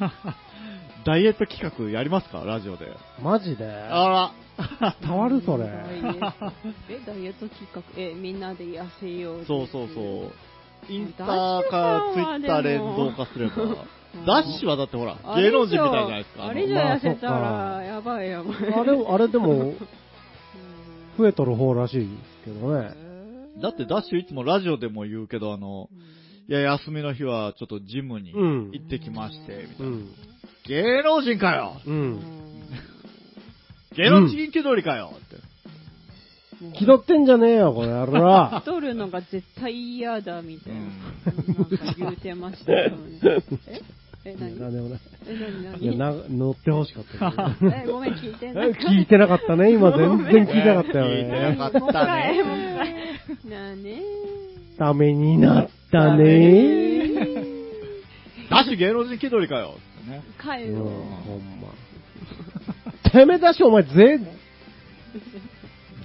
[1.07, 2.87] ダイエット企画やりますかラジオで。
[3.23, 3.67] マジで？
[3.67, 4.95] あら。
[5.01, 5.65] 伝わるそれ。
[6.89, 9.45] え、ダイエット企画、え、みんなで痩せよう。
[9.45, 10.33] そうそうそう。
[10.93, 11.63] インスタか
[12.13, 13.55] ツイッター連動化すれば。
[14.27, 16.47] ダッシュはだってほら、あれ芸能人みたいじゃないですか。
[16.47, 18.57] あれ以上まあ痩せたら、やばいやばい。
[18.73, 19.89] あれ、あれでも、うん
[21.17, 22.91] 増えとる方らしいですけどね。
[23.63, 25.89] だってダッシュいつもラジオでも言うけど、あの、
[26.49, 29.87] いや、休みの日はちょっとジムにうん行ってきまして、みたいな。
[29.87, 30.09] うん。
[30.67, 31.91] 芸能人かよう。
[31.91, 32.21] うんん
[33.97, 35.37] 芸能人気取りかよって。
[36.79, 38.61] 気取ってんじゃねえよ、これやら。
[38.61, 40.81] 太るのが絶対嫌だみたいな。
[40.81, 43.21] うんなんか言うてましたよね。
[43.67, 43.81] え？
[44.27, 44.59] え、何？
[44.59, 45.01] なんでもない。
[45.27, 45.39] え、
[45.73, 45.83] 何？
[45.83, 47.57] いや、何な、乗ってほしかった。
[47.83, 48.73] え、ごめん、聞いてえない。
[48.73, 51.57] 聞いてなかったね、今全然聞いてなかったよ聞いてなね。
[51.57, 52.43] かったね。
[53.49, 54.03] なあね
[54.79, 57.09] ためになったね。
[58.51, 60.23] ダッシュ芸能人気取りかよってね。
[60.27, 60.85] うん、帰ろう。
[60.85, 63.11] ほんま。
[63.11, 64.19] てめえだし、お前、ぜ、ぜ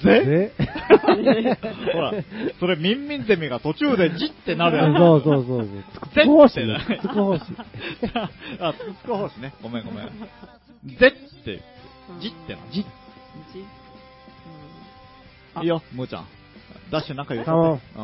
[0.04, 0.54] ぜ、
[1.94, 2.14] ほら、
[2.60, 4.98] それミンミンゼミが途中でジってなるやつ。
[4.98, 5.68] そうそうそうそう。
[6.12, 6.54] つぜくほし。
[7.02, 7.42] つくほし。
[8.62, 9.54] あ、つくほしね。
[9.62, 10.10] ごめんごめん。
[10.98, 11.62] ぜって、
[12.22, 12.60] じってな。
[12.72, 12.86] じ、
[13.54, 13.60] じ
[15.62, 16.28] いいよ、むーちゃん。
[16.92, 17.84] ダッシュなんか言っちゃ頼って。
[17.96, 18.04] うん。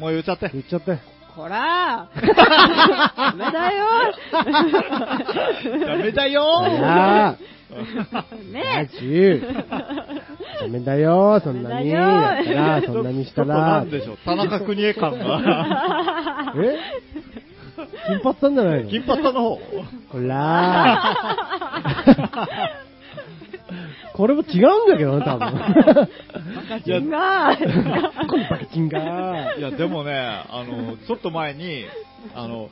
[0.00, 0.50] もう言っちゃって。
[0.52, 1.17] 言っちゃって。
[1.38, 3.86] こらーダメだよ
[5.86, 6.42] ダメだよ
[10.60, 11.90] ダメだよ、そんなに。
[11.90, 13.90] やったら、そんなにしたちょっとならん。
[13.90, 16.54] でしょう、田中邦衛感が。
[16.56, 16.76] え？
[18.08, 18.90] 金髪さんじゃないの？
[18.90, 19.58] 金髪さんの方。
[19.58, 19.62] こ
[20.18, 24.16] らー。
[24.16, 25.46] これも違うんだけどね、多分。
[26.84, 27.56] いや、が
[28.28, 29.54] このバケチンが。
[29.56, 31.84] いや、でもね、あの、ちょっと前に、
[32.34, 32.70] あの、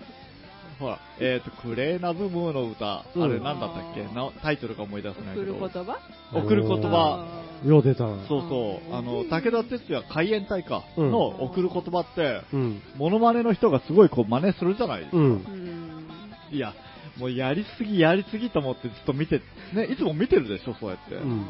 [0.79, 4.03] ほら、えっ、と、クレーナズムーの歌、うんあれなんだったっけ？
[4.15, 5.85] なタイトルが思い出せないけ送る言ど。
[5.85, 5.99] 葉？
[6.35, 7.43] 送る言葉。
[7.65, 8.27] よう出たな。
[8.29, 8.95] そうそう。
[8.95, 12.83] あの、武田鉄矢海援隊か、うんの送る言葉って、うん。
[12.97, 15.17] モノマネの人がすごいこう真似するじゃないですか。
[15.17, 15.29] うんう。
[15.37, 16.07] ん
[16.53, 16.75] いや、
[17.19, 19.41] もうやりすぎやりすぎと思ってずっと見て、
[19.73, 21.15] ね、いつも見てるでしょ、そうやって。
[21.15, 21.47] うん。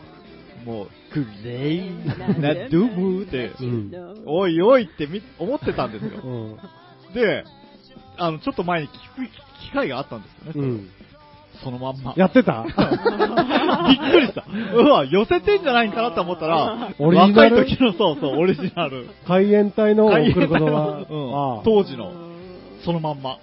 [0.66, 6.20] もう、クレイナドゥブーって、うんおいおいってみ思ってたんですよ。
[6.24, 6.56] うん。
[7.14, 7.44] で、
[8.18, 8.96] あの、ちょっと前に聞く
[9.62, 10.68] 機会があったんですよね。
[10.68, 10.88] うん。
[11.62, 12.14] そのまんま。
[12.16, 12.64] やってた？
[12.66, 14.44] びっくりした。
[14.74, 19.06] うわ、寄せてんじゃないんかなと思ったら、オリジナ若いル時の、そうそう、オリジナル。
[19.26, 21.06] 海援隊の送る言葉？
[21.08, 21.64] うん。
[21.64, 22.12] 当時の、
[22.84, 23.38] そのまんま。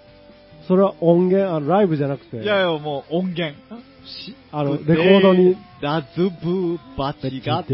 [0.68, 2.38] それは音源、あの、ライブじゃなくて？
[2.38, 3.56] いやいや、もう音源。
[4.06, 5.58] しあのレコードに。
[5.82, 6.08] ラズ
[6.42, 7.74] ブーバチがって。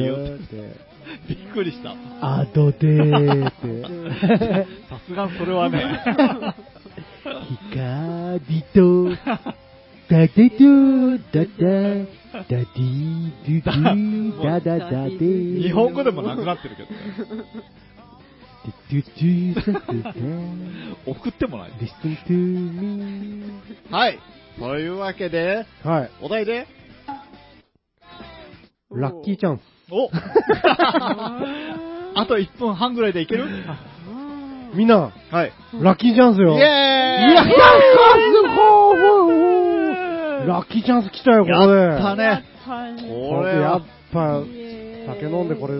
[1.27, 1.95] びっくりした。
[2.21, 3.81] アドでーって。
[4.89, 6.01] さすがにそれはね。
[7.71, 8.39] 光
[8.73, 9.11] と、
[10.09, 11.49] ダデドゥダダ、ダ
[12.47, 15.61] ディドゥドゥ、ダダダデー。
[15.61, 16.95] 日本語でもなくなってるけどね。
[21.05, 21.71] 送ってもない。
[21.79, 23.43] Listen to me.
[23.89, 24.19] はい。
[24.59, 26.09] というわけで、はい。
[26.21, 26.67] お題で、
[28.91, 29.61] ラッキーチャンス。
[29.91, 30.09] お
[32.19, 33.45] あと1分半ぐらいでいける？
[34.73, 35.51] みんな、はい。
[35.81, 36.57] ラッキーチャンスよ。
[36.57, 37.57] イェーイいや、すごい
[40.47, 41.79] ラッキーチャンス来たよ、ここで。
[41.81, 42.43] やったね。
[42.67, 43.81] これやっ
[44.13, 44.41] ぱ、
[45.07, 45.75] 酒飲んでこれ、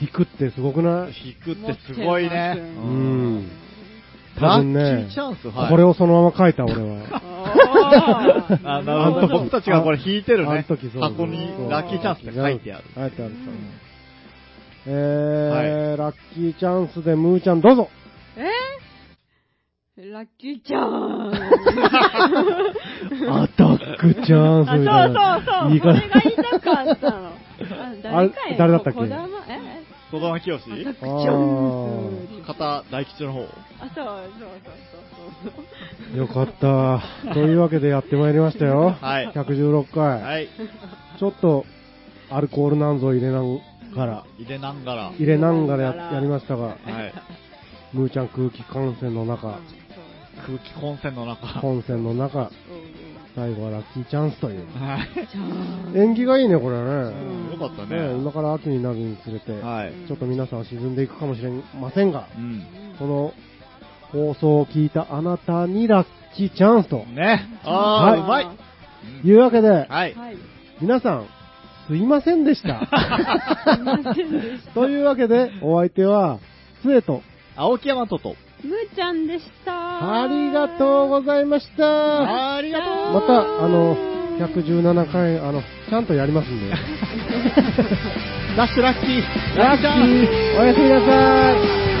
[0.00, 1.12] 引くってすごくない？
[1.28, 2.54] 引くってすごいね。
[2.56, 3.50] ううんん。
[4.38, 5.68] 多分ラッねキーチャンス、はい。
[5.70, 7.22] これをそのまま書いた、俺は。
[8.64, 9.28] あ、なるほど。
[9.28, 10.90] 僕たちがこれ引いてるねあの時。
[10.90, 11.38] そう箱に
[11.68, 12.84] ラッキーチャンスって書いてある。
[12.94, 13.34] 書いてある。
[14.86, 17.90] えー、ラッキーチャンスでムーちゃんどうぞ。
[18.36, 18.48] え
[20.10, 21.30] ラッキーちゃん。
[23.28, 25.40] アタックチャンスあ、みたいな。
[25.42, 25.78] そうそうそう。
[25.78, 27.28] それが言いたかったの。
[27.28, 27.32] あ
[28.02, 29.00] 誰誰だったっけ？
[29.02, 29.06] え？
[30.10, 32.46] 戸玉清アタックチあャーンス。
[32.46, 33.42] 片大吉の方？
[33.42, 33.46] あ、
[33.94, 34.26] そうそう
[35.44, 35.52] そう
[36.12, 37.32] そうよかった。
[37.34, 38.96] というわけでやってまいりましたよ。
[39.00, 40.22] はい116回。
[40.22, 40.48] はい。
[41.18, 41.64] ちょっと、
[42.30, 43.40] アルコールなんぞ入れな
[43.94, 45.12] がら、入れながら。
[45.16, 46.76] 入れながらややりましたが、はい。
[47.92, 49.58] ムーちゃん空気感染の中、
[50.46, 51.46] 空気混戦の中。
[51.60, 52.50] 本線の中、
[53.34, 54.66] 最後はラッキーチャンスという。
[54.74, 55.98] はい。
[55.98, 56.82] 縁起がいいね、これね。
[57.52, 58.14] よかったねね。
[58.14, 59.92] 今から秋になるにつれて、はい。
[60.08, 61.50] ちょっと皆さん沈んでいくかもしれ
[61.80, 62.64] ませんが、うん。
[62.98, 63.32] この
[64.12, 66.06] 放送を聞いたあなたにラッ
[66.36, 67.48] キーチャンスとね。
[67.62, 69.26] あー、はいうまい。
[69.28, 69.88] いうわけで、はい。
[69.88, 70.36] はい。
[70.80, 71.26] 皆さん、
[71.88, 72.86] すいませんでした。
[73.76, 74.72] すいませんでした。
[74.74, 76.38] というわけで、お相手は、
[76.82, 77.22] 杖と、
[77.56, 78.36] 青木山とと。
[78.62, 80.22] むーちゃんでした。
[80.22, 82.56] ありがとうございました。
[82.56, 83.96] ありがとうまた、あの、
[84.38, 86.70] 117回、あの、ちゃんとやりますんで。
[88.56, 91.52] ラッシュラッキーラッキーおやすみなさ
[91.96, 91.99] い